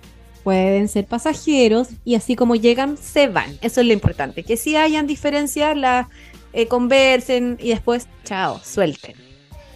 pueden 0.49 0.89
ser 0.89 1.05
pasajeros 1.05 1.89
y 2.07 2.15
así 2.15 2.35
como 2.35 2.55
llegan, 2.55 2.97
se 2.97 3.29
van. 3.29 3.59
Eso 3.61 3.83
es 3.83 3.87
lo 3.87 3.93
importante. 3.93 4.45
Que 4.45 4.57
si 4.57 4.77
hayan 4.77 5.07
diferencias, 5.07 5.77
las 5.77 6.07
eh, 6.55 6.67
conversen 6.69 7.59
y 7.61 7.69
después, 7.69 8.09
chao, 8.25 8.59
suelten. 8.65 9.15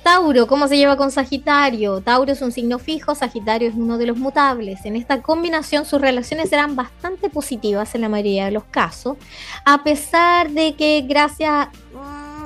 Tauro, 0.03 0.47
¿cómo 0.47 0.69
se 0.69 0.79
lleva 0.79 0.97
con 0.97 1.11
Sagitario? 1.11 2.01
Tauro 2.01 2.33
es 2.33 2.41
un 2.41 2.53
signo 2.53 2.79
fijo, 2.79 3.15
Sagitario 3.15 3.69
es 3.69 3.75
uno 3.75 3.99
de 3.99 4.07
los 4.07 4.17
mutables. 4.17 4.87
En 4.87 4.97
esta 4.97 5.21
combinación 5.21 5.85
sus 5.85 6.01
relaciones 6.01 6.49
serán 6.49 6.75
bastante 6.75 7.29
positivas 7.29 7.95
en 7.95 8.01
la 8.01 8.09
mayoría 8.09 8.47
de 8.47 8.53
los 8.53 8.65
casos, 8.65 9.19
a 9.67 9.85
pesar 9.85 10.53
de 10.53 10.75
que 10.75 11.05
gracias 11.07 11.69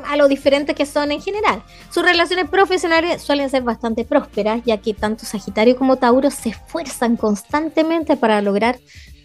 a 0.09 0.17
lo 0.17 0.29
diferentes 0.29 0.75
que 0.75 0.87
son 0.87 1.13
en 1.13 1.21
general, 1.21 1.63
sus 1.91 2.05
relaciones 2.05 2.49
profesionales 2.49 3.23
suelen 3.23 3.51
ser 3.51 3.63
bastante 3.63 4.05
prósperas, 4.05 4.63
ya 4.65 4.79
que 4.79 4.95
tanto 4.95 5.27
Sagitario 5.27 5.77
como 5.77 5.97
Tauro 5.97 6.31
se 6.31 6.51
esfuerzan 6.51 7.17
constantemente 7.17 8.17
para 8.17 8.41
lograr 8.43 8.79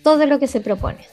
todo 0.03 0.25
lo 0.25 0.39
que 0.39 0.47
se 0.47 0.61
propone. 0.61 1.05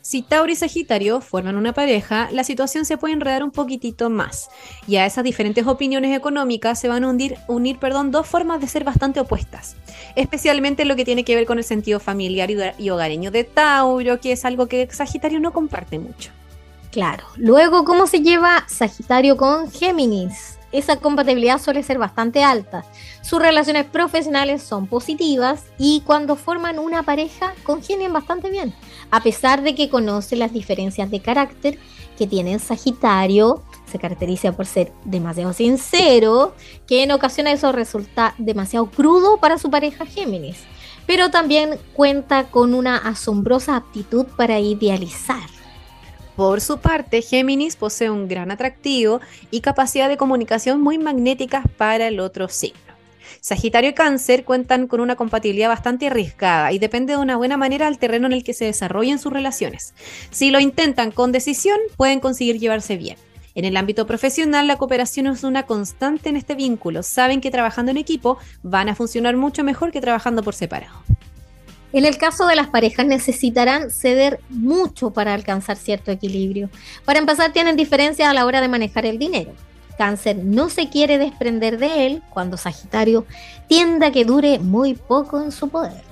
Si 0.00 0.22
Tauro 0.22 0.50
y 0.50 0.56
Sagitario 0.56 1.20
forman 1.20 1.56
una 1.56 1.74
pareja, 1.74 2.30
la 2.32 2.42
situación 2.42 2.86
se 2.86 2.96
puede 2.96 3.12
enredar 3.12 3.44
un 3.44 3.50
poquitito 3.50 4.08
más. 4.08 4.48
Y 4.86 4.96
a 4.96 5.04
esas 5.04 5.22
diferentes 5.22 5.66
opiniones 5.66 6.16
económicas 6.16 6.80
se 6.80 6.88
van 6.88 7.04
a 7.04 7.10
unir, 7.10 7.36
unir 7.46 7.78
perdón, 7.78 8.10
dos 8.10 8.26
formas 8.26 8.58
de 8.60 8.68
ser 8.68 8.84
bastante 8.84 9.20
opuestas. 9.20 9.76
Especialmente 10.16 10.80
en 10.80 10.88
lo 10.88 10.96
que 10.96 11.04
tiene 11.04 11.24
que 11.24 11.34
ver 11.34 11.44
con 11.44 11.58
el 11.58 11.64
sentido 11.64 12.00
familiar 12.00 12.48
y 12.78 12.88
hogareño 12.88 13.30
de 13.30 13.44
Tauro, 13.44 14.18
que 14.18 14.32
es 14.32 14.46
algo 14.46 14.66
que 14.66 14.88
Sagitario 14.90 15.40
no 15.40 15.52
comparte 15.52 15.98
mucho. 15.98 16.30
Claro. 16.98 17.26
Luego, 17.36 17.84
¿cómo 17.84 18.08
se 18.08 18.22
lleva 18.22 18.64
Sagitario 18.66 19.36
con 19.36 19.70
Géminis? 19.70 20.58
Esa 20.72 20.96
compatibilidad 20.96 21.60
suele 21.60 21.84
ser 21.84 21.96
bastante 21.96 22.42
alta. 22.42 22.84
Sus 23.22 23.40
relaciones 23.40 23.84
profesionales 23.84 24.64
son 24.64 24.88
positivas 24.88 25.62
y 25.78 26.02
cuando 26.04 26.34
forman 26.34 26.80
una 26.80 27.04
pareja 27.04 27.54
congenian 27.62 28.12
bastante 28.12 28.50
bien, 28.50 28.74
a 29.12 29.22
pesar 29.22 29.62
de 29.62 29.76
que 29.76 29.88
conoce 29.88 30.34
las 30.34 30.52
diferencias 30.52 31.08
de 31.08 31.22
carácter 31.22 31.78
que 32.18 32.26
tiene 32.26 32.58
Sagitario. 32.58 33.62
Se 33.86 34.00
caracteriza 34.00 34.50
por 34.50 34.66
ser 34.66 34.92
demasiado 35.04 35.52
sincero, 35.52 36.56
que 36.88 37.04
en 37.04 37.12
ocasiones 37.12 37.58
eso 37.58 37.70
resulta 37.70 38.34
demasiado 38.38 38.86
crudo 38.86 39.38
para 39.38 39.58
su 39.58 39.70
pareja 39.70 40.04
Géminis. 40.04 40.64
Pero 41.06 41.30
también 41.30 41.78
cuenta 41.92 42.50
con 42.50 42.74
una 42.74 42.96
asombrosa 42.96 43.76
aptitud 43.76 44.26
para 44.36 44.58
idealizar. 44.58 45.57
Por 46.38 46.60
su 46.60 46.78
parte, 46.78 47.20
Géminis 47.20 47.74
posee 47.74 48.10
un 48.10 48.28
gran 48.28 48.52
atractivo 48.52 49.20
y 49.50 49.60
capacidad 49.60 50.08
de 50.08 50.16
comunicación 50.16 50.80
muy 50.80 50.96
magnéticas 50.96 51.64
para 51.76 52.06
el 52.06 52.20
otro 52.20 52.46
signo. 52.46 52.78
Sagitario 53.40 53.90
y 53.90 53.94
Cáncer 53.94 54.44
cuentan 54.44 54.86
con 54.86 55.00
una 55.00 55.16
compatibilidad 55.16 55.68
bastante 55.68 56.06
arriesgada 56.06 56.70
y 56.70 56.78
depende 56.78 57.14
de 57.14 57.18
una 57.18 57.36
buena 57.36 57.56
manera 57.56 57.86
del 57.86 57.98
terreno 57.98 58.28
en 58.28 58.34
el 58.34 58.44
que 58.44 58.54
se 58.54 58.66
desarrollen 58.66 59.18
sus 59.18 59.32
relaciones. 59.32 59.94
Si 60.30 60.52
lo 60.52 60.60
intentan 60.60 61.10
con 61.10 61.32
decisión, 61.32 61.80
pueden 61.96 62.20
conseguir 62.20 62.60
llevarse 62.60 62.96
bien. 62.96 63.16
En 63.56 63.64
el 63.64 63.76
ámbito 63.76 64.06
profesional, 64.06 64.68
la 64.68 64.76
cooperación 64.76 65.26
es 65.26 65.42
una 65.42 65.64
constante 65.64 66.28
en 66.28 66.36
este 66.36 66.54
vínculo. 66.54 67.02
Saben 67.02 67.40
que 67.40 67.50
trabajando 67.50 67.90
en 67.90 67.96
equipo 67.96 68.38
van 68.62 68.88
a 68.88 68.94
funcionar 68.94 69.36
mucho 69.36 69.64
mejor 69.64 69.90
que 69.90 70.00
trabajando 70.00 70.44
por 70.44 70.54
separado. 70.54 71.02
En 71.92 72.04
el 72.04 72.18
caso 72.18 72.46
de 72.46 72.56
las 72.56 72.68
parejas 72.68 73.06
necesitarán 73.06 73.90
ceder 73.90 74.40
mucho 74.50 75.10
para 75.10 75.32
alcanzar 75.32 75.76
cierto 75.76 76.10
equilibrio. 76.10 76.68
Para 77.04 77.18
empezar, 77.18 77.52
tienen 77.52 77.76
diferencias 77.76 78.28
a 78.28 78.34
la 78.34 78.44
hora 78.44 78.60
de 78.60 78.68
manejar 78.68 79.06
el 79.06 79.18
dinero. 79.18 79.52
Cáncer 79.96 80.36
no 80.36 80.68
se 80.68 80.90
quiere 80.90 81.18
desprender 81.18 81.78
de 81.78 82.06
él 82.06 82.22
cuando 82.30 82.56
Sagitario 82.56 83.26
tiende 83.68 84.06
a 84.06 84.12
que 84.12 84.24
dure 84.24 84.58
muy 84.58 84.94
poco 84.94 85.40
en 85.42 85.50
su 85.50 85.68
poder. 85.68 86.02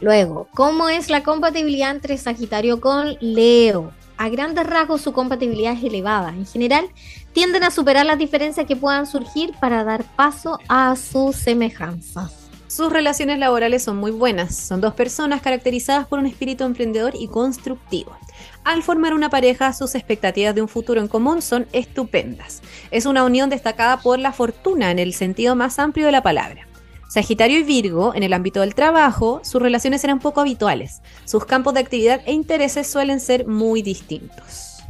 Luego, 0.00 0.48
¿cómo 0.54 0.88
es 0.88 1.10
la 1.10 1.22
compatibilidad 1.22 1.90
entre 1.90 2.16
Sagitario 2.16 2.80
con 2.80 3.16
Leo? 3.20 3.92
A 4.16 4.28
grandes 4.28 4.66
rasgos 4.66 5.02
su 5.02 5.12
compatibilidad 5.12 5.72
es 5.72 5.82
elevada. 5.82 6.30
En 6.30 6.46
general, 6.46 6.86
tienden 7.32 7.64
a 7.64 7.70
superar 7.70 8.06
las 8.06 8.18
diferencias 8.18 8.66
que 8.66 8.76
puedan 8.76 9.06
surgir 9.06 9.52
para 9.60 9.82
dar 9.82 10.04
paso 10.16 10.58
a 10.68 10.94
sus 10.96 11.36
semejanzas. 11.36 12.43
Sus 12.74 12.92
relaciones 12.92 13.38
laborales 13.38 13.84
son 13.84 13.98
muy 13.98 14.10
buenas. 14.10 14.56
Son 14.56 14.80
dos 14.80 14.94
personas 14.94 15.40
caracterizadas 15.42 16.08
por 16.08 16.18
un 16.18 16.26
espíritu 16.26 16.64
emprendedor 16.64 17.12
y 17.16 17.28
constructivo. 17.28 18.18
Al 18.64 18.82
formar 18.82 19.14
una 19.14 19.30
pareja, 19.30 19.72
sus 19.72 19.94
expectativas 19.94 20.56
de 20.56 20.62
un 20.62 20.66
futuro 20.66 21.00
en 21.00 21.06
común 21.06 21.40
son 21.40 21.68
estupendas. 21.70 22.62
Es 22.90 23.06
una 23.06 23.22
unión 23.22 23.48
destacada 23.48 24.00
por 24.00 24.18
la 24.18 24.32
fortuna 24.32 24.90
en 24.90 24.98
el 24.98 25.14
sentido 25.14 25.54
más 25.54 25.78
amplio 25.78 26.06
de 26.06 26.10
la 26.10 26.24
palabra. 26.24 26.66
Sagitario 27.08 27.60
y 27.60 27.62
Virgo, 27.62 28.12
en 28.12 28.24
el 28.24 28.32
ámbito 28.32 28.60
del 28.62 28.74
trabajo, 28.74 29.40
sus 29.44 29.62
relaciones 29.62 30.02
eran 30.02 30.18
poco 30.18 30.40
habituales. 30.40 31.00
Sus 31.26 31.44
campos 31.44 31.74
de 31.74 31.80
actividad 31.80 32.22
e 32.26 32.32
intereses 32.32 32.88
suelen 32.88 33.20
ser 33.20 33.46
muy 33.46 33.82
distintos. 33.82 34.82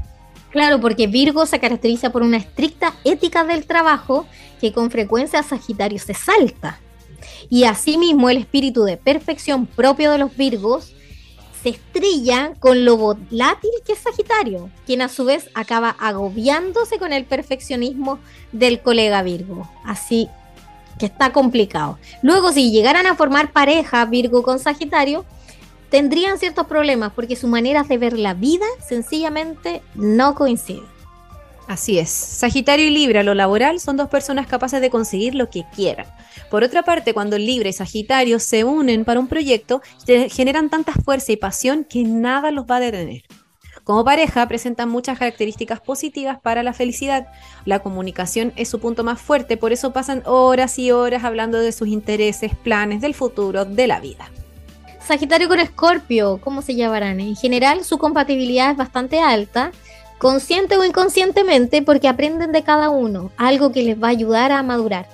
Claro, 0.53 0.81
porque 0.81 1.07
Virgo 1.07 1.45
se 1.45 1.61
caracteriza 1.61 2.09
por 2.09 2.23
una 2.23 2.39
estricta 2.39 2.95
ética 3.05 3.45
del 3.45 3.67
trabajo 3.67 4.25
que 4.59 4.73
con 4.73 4.91
frecuencia 4.91 5.43
Sagitario 5.43 5.99
se 5.99 6.15
salta. 6.15 6.81
Y 7.49 7.65
asimismo 7.65 8.31
el 8.31 8.39
espíritu 8.39 8.85
de 8.85 8.97
perfección 8.97 9.67
propio 9.67 10.11
de 10.11 10.19
los 10.19 10.37
Virgos 10.37 10.95
se 11.63 11.71
estrella 11.71 12.53
con 12.61 12.85
lo 12.85 12.97
volátil 12.99 13.71
que 13.87 13.93
es 13.93 13.99
Sagitario, 13.99 14.71
quien 14.85 15.01
a 15.01 15.09
su 15.09 15.25
vez 15.25 15.49
acaba 15.55 15.97
agobiándose 15.99 16.99
con 16.99 17.13
el 17.13 17.25
perfeccionismo 17.25 18.19
del 18.53 18.81
colega 18.81 19.23
Virgo. 19.23 19.71
Así 19.85 20.29
que 20.99 21.07
está 21.07 21.33
complicado. 21.33 21.99
Luego, 22.23 22.53
si 22.53 22.71
llegaran 22.71 23.07
a 23.07 23.17
formar 23.17 23.53
pareja 23.53 24.05
Virgo 24.05 24.43
con 24.43 24.59
Sagitario, 24.59 25.25
tendrían 25.91 26.39
ciertos 26.39 26.67
problemas 26.67 27.13
porque 27.15 27.37
sus 27.37 27.49
maneras 27.49 27.89
de 27.89 27.99
ver 27.99 28.19
la 28.19 28.35
vida 28.35 28.67
sencillamente 28.87 29.83
no 29.95 30.35
coinciden. 30.35 30.94
Así 31.67 31.99
es, 31.99 32.11
Sagitario 32.11 32.87
y 32.87 32.91
Libra, 32.91 33.23
lo 33.23 33.33
laboral, 33.33 33.81
son 33.81 33.97
dos 33.97 34.09
personas 34.09 34.47
capaces 34.47 34.83
de 34.83 34.91
conseguir 34.91 35.35
lo 35.35 35.49
que 35.49 35.65
quieran. 35.75 36.07
Por 36.51 36.63
otra 36.63 36.83
parte, 36.83 37.15
cuando 37.15 37.39
Libra 37.39 37.71
y 37.71 37.73
Sagitario 37.73 38.39
se 38.39 38.65
unen 38.65 39.05
para 39.05 39.19
un 39.19 39.29
proyecto, 39.29 39.81
generan 40.31 40.69
tanta 40.69 40.93
fuerza 40.93 41.33
y 41.33 41.37
pasión 41.37 41.85
que 41.85 42.05
nada 42.05 42.51
los 42.51 42.67
va 42.67 42.77
a 42.77 42.81
detener. 42.81 43.23
Como 43.83 44.05
pareja, 44.05 44.47
presentan 44.47 44.89
muchas 44.89 45.19
características 45.19 45.81
positivas 45.81 46.39
para 46.41 46.63
la 46.63 46.73
felicidad. 46.73 47.29
La 47.65 47.81
comunicación 47.81 48.53
es 48.57 48.69
su 48.69 48.79
punto 48.79 49.05
más 49.05 49.21
fuerte, 49.21 49.57
por 49.57 49.73
eso 49.73 49.93
pasan 49.93 50.23
horas 50.27 50.79
y 50.79 50.91
horas 50.91 51.25
hablando 51.25 51.59
de 51.59 51.73
sus 51.73 51.89
intereses, 51.89 52.55
planes, 52.55 53.01
del 53.01 53.15
futuro, 53.15 53.65
de 53.65 53.87
la 53.87 54.01
vida. 54.01 54.31
Sagitario 55.07 55.49
con 55.49 55.61
Escorpio, 55.61 56.41
¿cómo 56.43 56.63
se 56.63 56.75
llevarán? 56.75 57.21
En 57.21 57.37
general, 57.37 57.85
su 57.85 57.99
compatibilidad 57.99 58.71
es 58.71 58.77
bastante 58.79 59.21
alta. 59.21 59.71
Consciente 60.19 60.77
o 60.77 60.85
inconscientemente, 60.85 61.83
porque 61.83 62.09
aprenden 62.09 62.53
de 62.53 62.63
cada 62.63 62.91
uno, 62.91 63.31
algo 63.37 63.73
que 63.73 63.83
les 63.83 64.03
va 64.03 64.09
a 64.09 64.11
ayudar 64.11 64.53
a 64.53 64.63
madurar. 64.63 65.09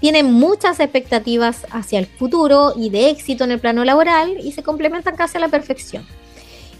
Tienen 0.00 0.32
muchas 0.32 0.80
expectativas 0.80 1.66
hacia 1.70 1.98
el 1.98 2.06
futuro 2.06 2.72
y 2.74 2.90
de 2.90 3.10
éxito 3.10 3.44
en 3.44 3.52
el 3.52 3.60
plano 3.60 3.84
laboral 3.84 4.38
y 4.42 4.52
se 4.52 4.62
complementan 4.62 5.16
casi 5.16 5.36
a 5.36 5.40
la 5.40 5.48
perfección. 5.48 6.06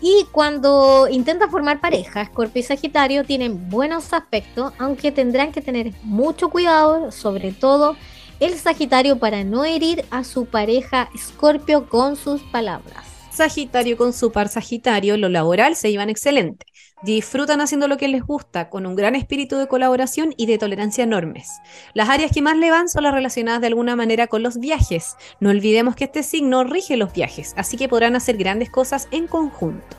Y 0.03 0.25
cuando 0.33 1.09
intentan 1.11 1.51
formar 1.51 1.81
pareja, 1.81 2.23
Escorpio 2.23 2.61
y 2.61 2.62
Sagitario 2.62 3.25
tienen 3.25 3.68
buenos 3.68 4.14
aspectos, 4.14 4.73
aunque 4.79 5.12
tendrán 5.12 5.53
que 5.53 5.61
tener 5.61 5.93
mucho 6.03 6.49
cuidado, 6.49 7.12
sobre 7.12 7.53
todo 7.53 7.97
el 8.41 8.55
Sagitario, 8.55 9.18
para 9.18 9.45
no 9.45 9.66
herir 9.66 10.07
a 10.11 10.25
su 10.25 10.47
pareja 10.47 11.11
Escorpio 11.14 11.87
con 11.87 12.16
sus 12.16 12.41
palabras. 12.41 13.05
Sagitario 13.31 13.99
con 13.99 14.14
su 14.14 14.33
par 14.33 14.49
Sagitario, 14.49 15.18
lo 15.18 15.29
laboral 15.29 15.77
se 15.77 15.91
llevan 15.91 16.09
excelente. 16.09 16.64
Disfrutan 17.03 17.62
haciendo 17.62 17.88
lo 17.88 17.96
que 17.96 18.09
les 18.09 18.22
gusta, 18.22 18.68
con 18.68 18.84
un 18.84 18.94
gran 18.94 19.14
espíritu 19.14 19.57
de 19.57 19.68
colaboración 19.68 20.34
y 20.36 20.44
de 20.44 20.59
tolerancia 20.59 21.05
enormes. 21.05 21.61
Las 21.94 22.11
áreas 22.11 22.30
que 22.30 22.42
más 22.42 22.59
le 22.59 22.70
van 22.70 22.90
son 22.90 23.05
las 23.05 23.14
relacionadas 23.14 23.62
de 23.62 23.68
alguna 23.68 23.96
manera 23.96 24.26
con 24.26 24.42
los 24.42 24.59
viajes. 24.59 25.16
No 25.40 25.48
olvidemos 25.48 25.96
que 25.96 26.05
este 26.05 26.22
signo 26.22 26.62
rige 26.64 26.98
los 26.98 27.12
viajes, 27.12 27.55
así 27.57 27.78
que 27.78 27.88
podrán 27.88 28.16
hacer 28.16 28.36
grandes 28.36 28.68
cosas 28.68 29.09
en 29.12 29.26
conjunto. 29.28 29.96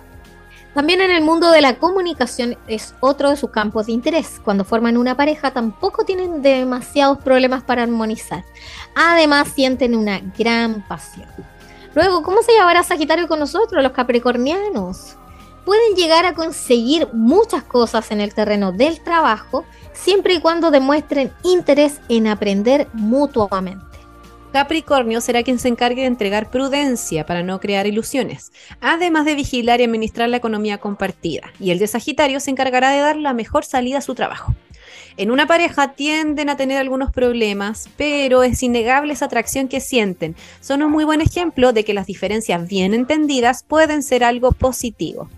También 0.76 1.02
en 1.02 1.12
el 1.12 1.22
mundo 1.22 1.52
de 1.52 1.60
la 1.62 1.80
comunicación 1.80 2.58
es 2.68 2.94
otro 3.02 3.30
de 3.30 3.36
sus 3.36 3.50
campos 3.50 3.88
de 3.88 3.92
interés. 3.92 4.40
Cuando 4.44 4.64
forman 4.64 4.96
una 4.96 5.18
pareja 5.18 5.52
tampoco 5.52 6.06
tienen 6.06 6.42
demasiados 6.42 7.18
problemas 7.18 7.64
para 7.64 7.84
armonizar. 7.84 8.46
Además 8.96 9.50
sienten 9.54 9.96
una 9.96 10.22
gran 10.38 10.88
pasión. 10.88 11.28
Luego, 11.94 12.24
¿cómo 12.24 12.42
se 12.42 12.54
llevará 12.54 12.84
Sagitario 12.84 13.28
con 13.28 13.40
nosotros, 13.40 13.84
los 13.84 13.92
capricornianos? 13.92 15.18
Pueden 15.66 15.96
llegar 15.96 16.26
a 16.26 16.34
conseguir 16.34 17.08
muchas 17.14 17.64
cosas 17.64 18.12
en 18.12 18.20
el 18.20 18.34
terreno 18.34 18.72
del 18.72 19.02
trabajo 19.02 19.64
siempre 19.94 20.34
y 20.34 20.42
cuando 20.42 20.72
demuestren 20.72 21.32
interés 21.44 22.02
en 22.10 22.28
aprender 22.28 22.88
mutuamente. 22.94 23.86
Capricornio 24.52 25.22
será 25.22 25.44
quien 25.44 25.60
se 25.60 25.70
encargue 25.70 26.02
de 26.02 26.08
entregar 26.08 26.50
prudencia 26.50 27.26
para 27.26 27.42
no 27.42 27.62
crear 27.62 27.88
ilusiones, 27.88 28.52
además 28.82 29.24
de 29.24 29.36
vigilar 29.36 29.80
y 29.80 29.86
administrar 29.86 30.28
la 30.28 30.38
economía 30.38 30.78
compartida, 30.78 31.54
y 31.58 31.72
el 31.72 31.80
de 31.80 31.88
Sagitario 31.88 32.40
se 32.42 32.52
encargará 32.52 32.92
de 32.92 33.00
dar 33.00 33.16
la 33.16 33.34
mejor 33.34 33.64
salida 33.64 34.00
a 34.00 34.02
su 34.02 34.14
trabajo. 34.14 34.54
En 35.16 35.32
una 35.32 35.48
pareja 35.48 35.94
tienden 35.94 36.50
a 36.50 36.58
tener 36.58 36.80
algunos 36.80 37.12
problemas, 37.12 37.90
pero 37.96 38.44
es 38.44 38.62
innegable 38.64 39.14
esa 39.14 39.26
atracción 39.26 39.68
que 39.68 39.80
sienten. 39.80 40.36
Son 40.60 40.82
un 40.82 40.92
muy 40.92 41.06
buen 41.06 41.22
ejemplo 41.22 41.72
de 41.72 41.86
que 41.86 41.94
las 41.94 42.08
diferencias 42.08 42.68
bien 42.68 42.94
entendidas 42.94 43.64
pueden 43.64 44.04
ser 44.04 44.24
algo 44.24 44.52
positivo. 44.52 45.30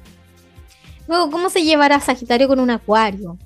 Luego, 1.14 1.30
¿cómo 1.30 1.52
se 1.52 1.62
llevará 1.62 2.00
Sagitario 2.00 2.48
con 2.48 2.60
un 2.60 2.72
Acuario? 2.72 3.38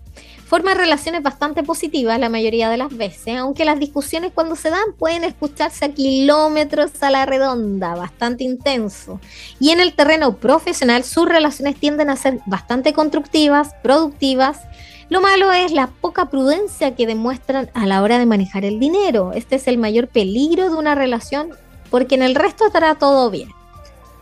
Forma 0.45 0.73
relaciones 0.73 1.21
bastante 1.21 1.63
positivas 1.63 2.17
la 2.17 2.29
mayoría 2.29 2.69
de 2.69 2.77
las 2.77 2.95
veces, 2.95 3.35
aunque 3.35 3.65
las 3.65 3.77
discusiones 3.77 4.31
cuando 4.33 4.55
se 4.55 4.69
dan 4.69 4.93
pueden 4.97 5.25
escucharse 5.25 5.83
a 5.83 5.93
kilómetros 5.93 7.03
a 7.03 7.09
la 7.09 7.25
redonda, 7.25 7.93
bastante 7.93 8.45
intenso. 8.45 9.19
Y 9.59 9.71
en 9.71 9.81
el 9.81 9.91
terreno 9.91 10.37
profesional 10.37 11.03
sus 11.03 11.27
relaciones 11.27 11.75
tienden 11.75 12.09
a 12.09 12.15
ser 12.15 12.39
bastante 12.45 12.93
constructivas, 12.93 13.75
productivas. 13.83 14.61
Lo 15.09 15.19
malo 15.19 15.51
es 15.51 15.73
la 15.73 15.87
poca 15.87 16.29
prudencia 16.29 16.95
que 16.95 17.05
demuestran 17.05 17.69
a 17.73 17.85
la 17.85 18.01
hora 18.01 18.17
de 18.17 18.25
manejar 18.25 18.63
el 18.63 18.79
dinero. 18.79 19.33
Este 19.33 19.57
es 19.57 19.67
el 19.67 19.77
mayor 19.77 20.07
peligro 20.07 20.69
de 20.69 20.77
una 20.77 20.95
relación 20.95 21.49
porque 21.91 22.15
en 22.15 22.23
el 22.23 22.33
resto 22.33 22.67
estará 22.67 22.95
todo 22.95 23.29
bien. 23.29 23.56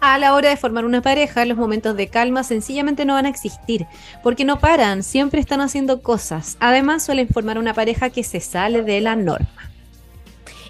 A 0.01 0.17
la 0.17 0.33
hora 0.33 0.49
de 0.49 0.57
formar 0.57 0.85
una 0.85 1.01
pareja, 1.01 1.45
los 1.45 1.57
momentos 1.57 1.95
de 1.97 2.09
calma 2.09 2.43
sencillamente 2.43 3.05
no 3.05 3.13
van 3.13 3.25
a 3.25 3.29
existir, 3.29 3.87
porque 4.21 4.45
no 4.45 4.59
paran, 4.59 5.03
siempre 5.03 5.39
están 5.39 5.61
haciendo 5.61 6.01
cosas. 6.01 6.57
Además, 6.59 7.03
suelen 7.03 7.27
formar 7.27 7.57
una 7.57 7.73
pareja 7.73 8.09
que 8.09 8.23
se 8.23 8.39
sale 8.39 8.83
de 8.83 9.01
la 9.01 9.15
norma. 9.15 9.71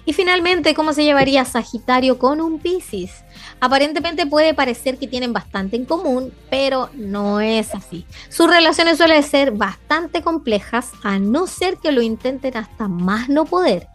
Y 0.08 0.12
finalmente, 0.12 0.72
¿cómo 0.74 0.92
se 0.92 1.02
llevaría 1.02 1.44
Sagitario 1.44 2.16
con 2.16 2.40
un 2.40 2.60
Piscis? 2.60 3.10
Aparentemente 3.58 4.24
puede 4.24 4.54
parecer 4.54 4.98
que 4.98 5.08
tienen 5.08 5.32
bastante 5.32 5.74
en 5.74 5.84
común, 5.84 6.32
pero 6.48 6.90
no 6.94 7.40
es 7.40 7.74
así. 7.74 8.06
Sus 8.28 8.48
relaciones 8.48 8.98
suelen 8.98 9.24
ser 9.24 9.50
bastante 9.50 10.22
complejas, 10.22 10.92
a 11.02 11.18
no 11.18 11.48
ser 11.48 11.78
que 11.78 11.90
lo 11.90 12.02
intenten 12.02 12.56
hasta 12.56 12.86
más 12.86 13.28
no 13.28 13.46
poder. 13.46 13.88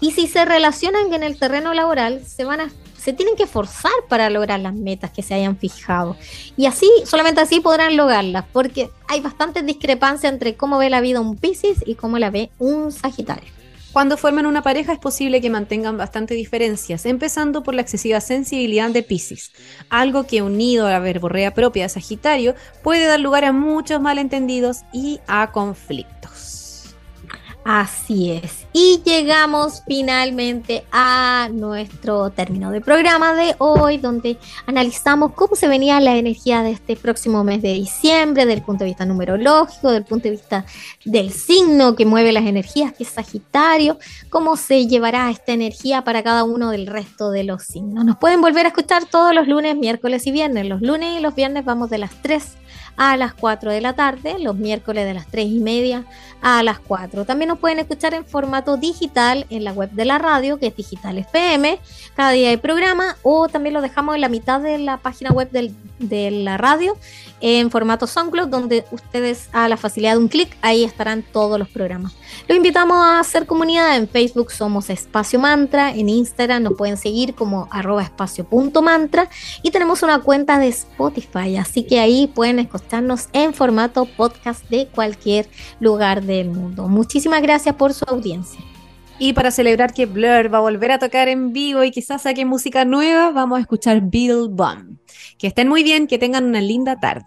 Y 0.00 0.12
si 0.12 0.26
se 0.26 0.44
relacionan 0.44 1.12
en 1.12 1.22
el 1.22 1.38
terreno 1.38 1.74
laboral, 1.74 2.24
se 2.26 2.44
van 2.44 2.60
a 2.60 2.70
se 3.06 3.12
tienen 3.12 3.36
que 3.36 3.46
forzar 3.46 3.92
para 4.08 4.30
lograr 4.30 4.58
las 4.58 4.74
metas 4.74 5.12
que 5.12 5.22
se 5.22 5.32
hayan 5.32 5.56
fijado. 5.56 6.16
Y 6.56 6.66
así, 6.66 6.90
solamente 7.04 7.40
así 7.40 7.60
podrán 7.60 7.96
lograrlas, 7.96 8.46
porque 8.52 8.90
hay 9.06 9.20
bastante 9.20 9.62
discrepancia 9.62 10.28
entre 10.28 10.56
cómo 10.56 10.78
ve 10.78 10.90
la 10.90 11.00
vida 11.00 11.20
un 11.20 11.36
Pisces 11.36 11.84
y 11.86 11.94
cómo 11.94 12.18
la 12.18 12.30
ve 12.30 12.50
un 12.58 12.90
Sagitario. 12.90 13.48
Cuando 13.92 14.16
forman 14.16 14.44
una 14.44 14.62
pareja 14.62 14.92
es 14.92 14.98
posible 14.98 15.40
que 15.40 15.50
mantengan 15.50 15.96
bastante 15.96 16.34
diferencias, 16.34 17.06
empezando 17.06 17.62
por 17.62 17.74
la 17.74 17.82
excesiva 17.82 18.20
sensibilidad 18.20 18.90
de 18.90 19.04
Pisces, 19.04 19.52
algo 19.88 20.26
que 20.26 20.42
unido 20.42 20.88
a 20.88 20.90
la 20.90 20.98
verborrea 20.98 21.54
propia 21.54 21.84
de 21.84 21.90
Sagitario 21.90 22.56
puede 22.82 23.06
dar 23.06 23.20
lugar 23.20 23.44
a 23.44 23.52
muchos 23.52 24.00
malentendidos 24.00 24.78
y 24.92 25.20
a 25.28 25.52
conflictos. 25.52 26.55
Así 27.68 28.30
es. 28.30 28.64
Y 28.72 29.02
llegamos 29.04 29.82
finalmente 29.88 30.84
a 30.92 31.48
nuestro 31.52 32.30
término 32.30 32.70
de 32.70 32.80
programa 32.80 33.34
de 33.34 33.56
hoy, 33.58 33.98
donde 33.98 34.38
analizamos 34.66 35.32
cómo 35.32 35.56
se 35.56 35.66
venía 35.66 35.98
la 35.98 36.14
energía 36.14 36.62
de 36.62 36.70
este 36.70 36.94
próximo 36.94 37.42
mes 37.42 37.62
de 37.62 37.72
diciembre, 37.72 38.44
desde 38.44 38.60
el 38.60 38.64
punto 38.64 38.84
de 38.84 38.90
vista 38.90 39.04
numerológico, 39.04 39.88
desde 39.88 39.98
el 39.98 40.04
punto 40.04 40.28
de 40.28 40.36
vista 40.36 40.64
del 41.04 41.32
signo 41.32 41.96
que 41.96 42.06
mueve 42.06 42.30
las 42.30 42.44
energías, 42.44 42.92
que 42.92 43.02
es 43.02 43.10
Sagitario, 43.10 43.98
cómo 44.30 44.56
se 44.56 44.86
llevará 44.86 45.28
esta 45.32 45.52
energía 45.52 46.04
para 46.04 46.22
cada 46.22 46.44
uno 46.44 46.70
del 46.70 46.86
resto 46.86 47.32
de 47.32 47.42
los 47.42 47.64
signos. 47.64 48.04
Nos 48.04 48.18
pueden 48.18 48.42
volver 48.42 48.66
a 48.66 48.68
escuchar 48.68 49.06
todos 49.06 49.34
los 49.34 49.48
lunes, 49.48 49.76
miércoles 49.76 50.24
y 50.28 50.30
viernes. 50.30 50.66
Los 50.66 50.82
lunes 50.82 51.18
y 51.18 51.20
los 51.20 51.34
viernes 51.34 51.64
vamos 51.64 51.90
de 51.90 51.98
las 51.98 52.22
3 52.22 52.46
a 52.96 53.16
las 53.16 53.34
4 53.34 53.70
de 53.70 53.80
la 53.80 53.94
tarde, 53.94 54.38
los 54.38 54.56
miércoles 54.56 55.04
de 55.04 55.14
las 55.14 55.26
3 55.26 55.46
y 55.46 55.58
media 55.60 56.04
a 56.42 56.62
las 56.62 56.78
4. 56.78 57.24
También 57.24 57.48
nos 57.48 57.58
pueden 57.58 57.78
escuchar 57.78 58.14
en 58.14 58.24
formato 58.24 58.76
digital 58.76 59.46
en 59.50 59.64
la 59.64 59.72
web 59.72 59.90
de 59.90 60.04
la 60.04 60.18
radio, 60.18 60.58
que 60.58 60.68
es 60.68 60.76
Digital 60.76 61.18
FM. 61.18 61.78
Cada 62.14 62.30
día 62.30 62.50
hay 62.50 62.56
programa, 62.56 63.16
o 63.22 63.48
también 63.48 63.74
lo 63.74 63.80
dejamos 63.80 64.14
en 64.14 64.20
la 64.20 64.28
mitad 64.28 64.60
de 64.60 64.78
la 64.78 64.98
página 64.98 65.30
web 65.30 65.50
de 65.50 66.30
la 66.30 66.56
radio, 66.56 66.96
en 67.40 67.70
formato 67.70 68.06
SoundCloud, 68.06 68.48
donde 68.48 68.84
ustedes 68.90 69.48
a 69.52 69.68
la 69.68 69.76
facilidad 69.76 70.12
de 70.12 70.18
un 70.18 70.28
clic, 70.28 70.56
ahí 70.62 70.84
estarán 70.84 71.22
todos 71.22 71.58
los 71.58 71.68
programas. 71.68 72.12
Los 72.48 72.56
invitamos 72.56 72.96
a 72.96 73.20
hacer 73.20 73.46
comunidad 73.46 73.96
en 73.96 74.08
Facebook, 74.08 74.52
somos 74.52 74.88
Espacio 74.90 75.38
Mantra, 75.38 75.90
en 75.90 76.08
Instagram 76.08 76.62
nos 76.62 76.74
pueden 76.74 76.96
seguir 76.96 77.34
como 77.34 77.68
arroba 77.70 78.02
espacio.mantra 78.02 79.28
y 79.62 79.70
tenemos 79.70 80.02
una 80.02 80.20
cuenta 80.20 80.58
de 80.58 80.68
Spotify, 80.68 81.56
así 81.56 81.82
que 81.82 82.00
ahí 82.00 82.26
pueden 82.26 82.58
en 83.32 83.54
formato 83.54 84.04
podcast 84.04 84.68
de 84.68 84.86
cualquier 84.86 85.48
lugar 85.80 86.22
del 86.22 86.50
mundo. 86.50 86.88
Muchísimas 86.88 87.42
gracias 87.42 87.74
por 87.74 87.92
su 87.92 88.04
audiencia. 88.06 88.60
Y 89.18 89.32
para 89.32 89.50
celebrar 89.50 89.94
que 89.94 90.06
Blur 90.06 90.52
va 90.52 90.58
a 90.58 90.60
volver 90.60 90.92
a 90.92 90.98
tocar 90.98 91.28
en 91.28 91.52
vivo 91.52 91.82
y 91.84 91.90
quizás 91.90 92.22
saque 92.22 92.44
música 92.44 92.84
nueva, 92.84 93.30
vamos 93.30 93.58
a 93.58 93.60
escuchar 93.62 94.02
Bill 94.02 94.48
Bum. 94.50 94.98
Que 95.38 95.46
estén 95.46 95.68
muy 95.68 95.82
bien, 95.82 96.06
que 96.06 96.18
tengan 96.18 96.44
una 96.44 96.60
linda 96.60 97.00
tarde. 97.00 97.26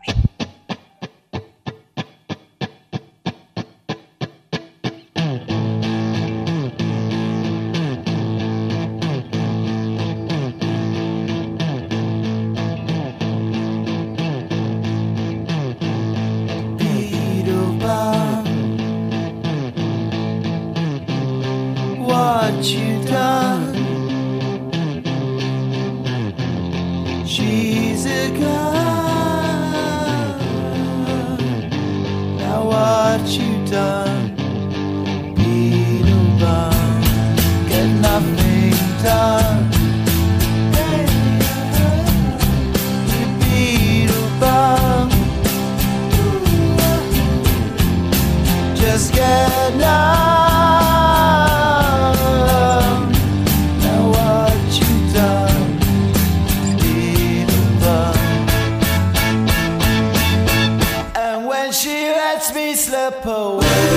slip 62.80 63.26
away. 63.26 63.89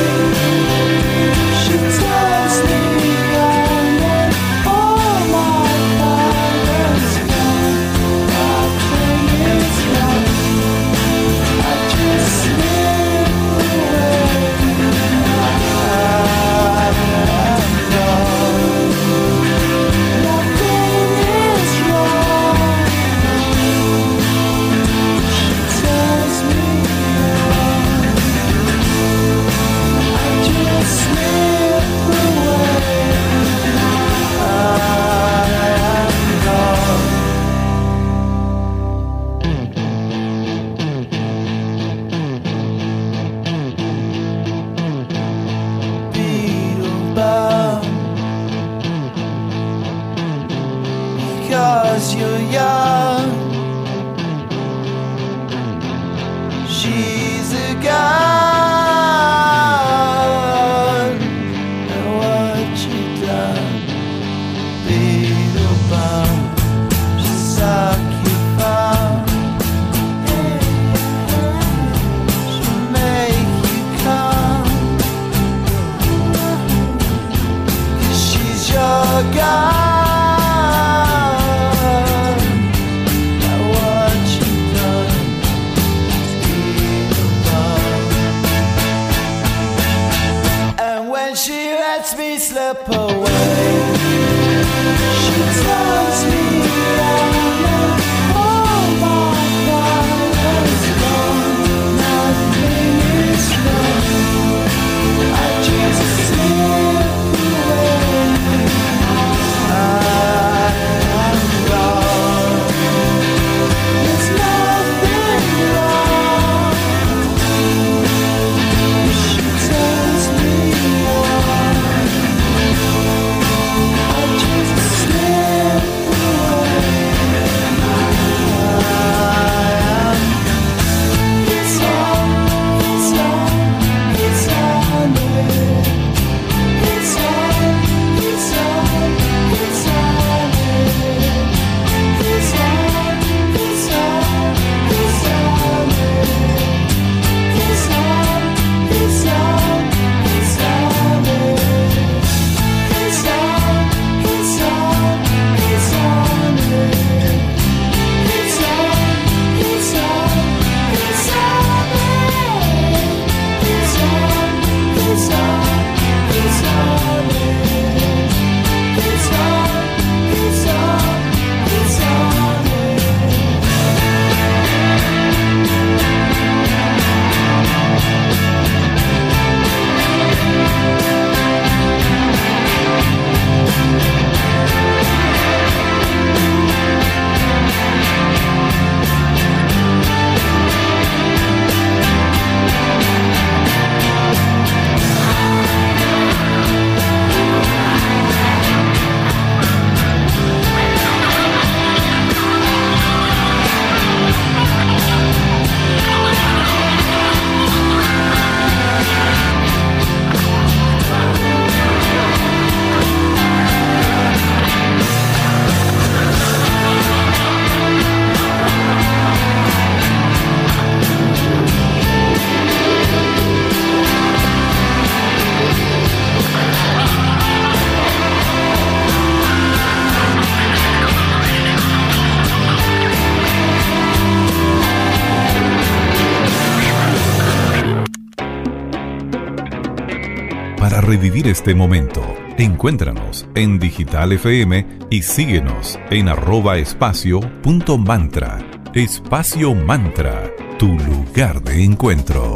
revivir 241.12 241.46
este 241.46 241.74
momento. 241.74 242.22
Encuéntranos 242.56 243.46
en 243.54 243.78
Digital 243.78 244.32
FM 244.32 244.86
y 245.10 245.20
síguenos 245.20 245.98
en 246.10 246.30
arroba 246.30 246.78
espacio 246.78 247.40
punto 247.60 247.98
mantra. 247.98 248.58
Espacio 248.94 249.74
Mantra, 249.74 250.50
tu 250.78 250.86
lugar 250.86 251.62
de 251.62 251.84
encuentro. 251.84 252.51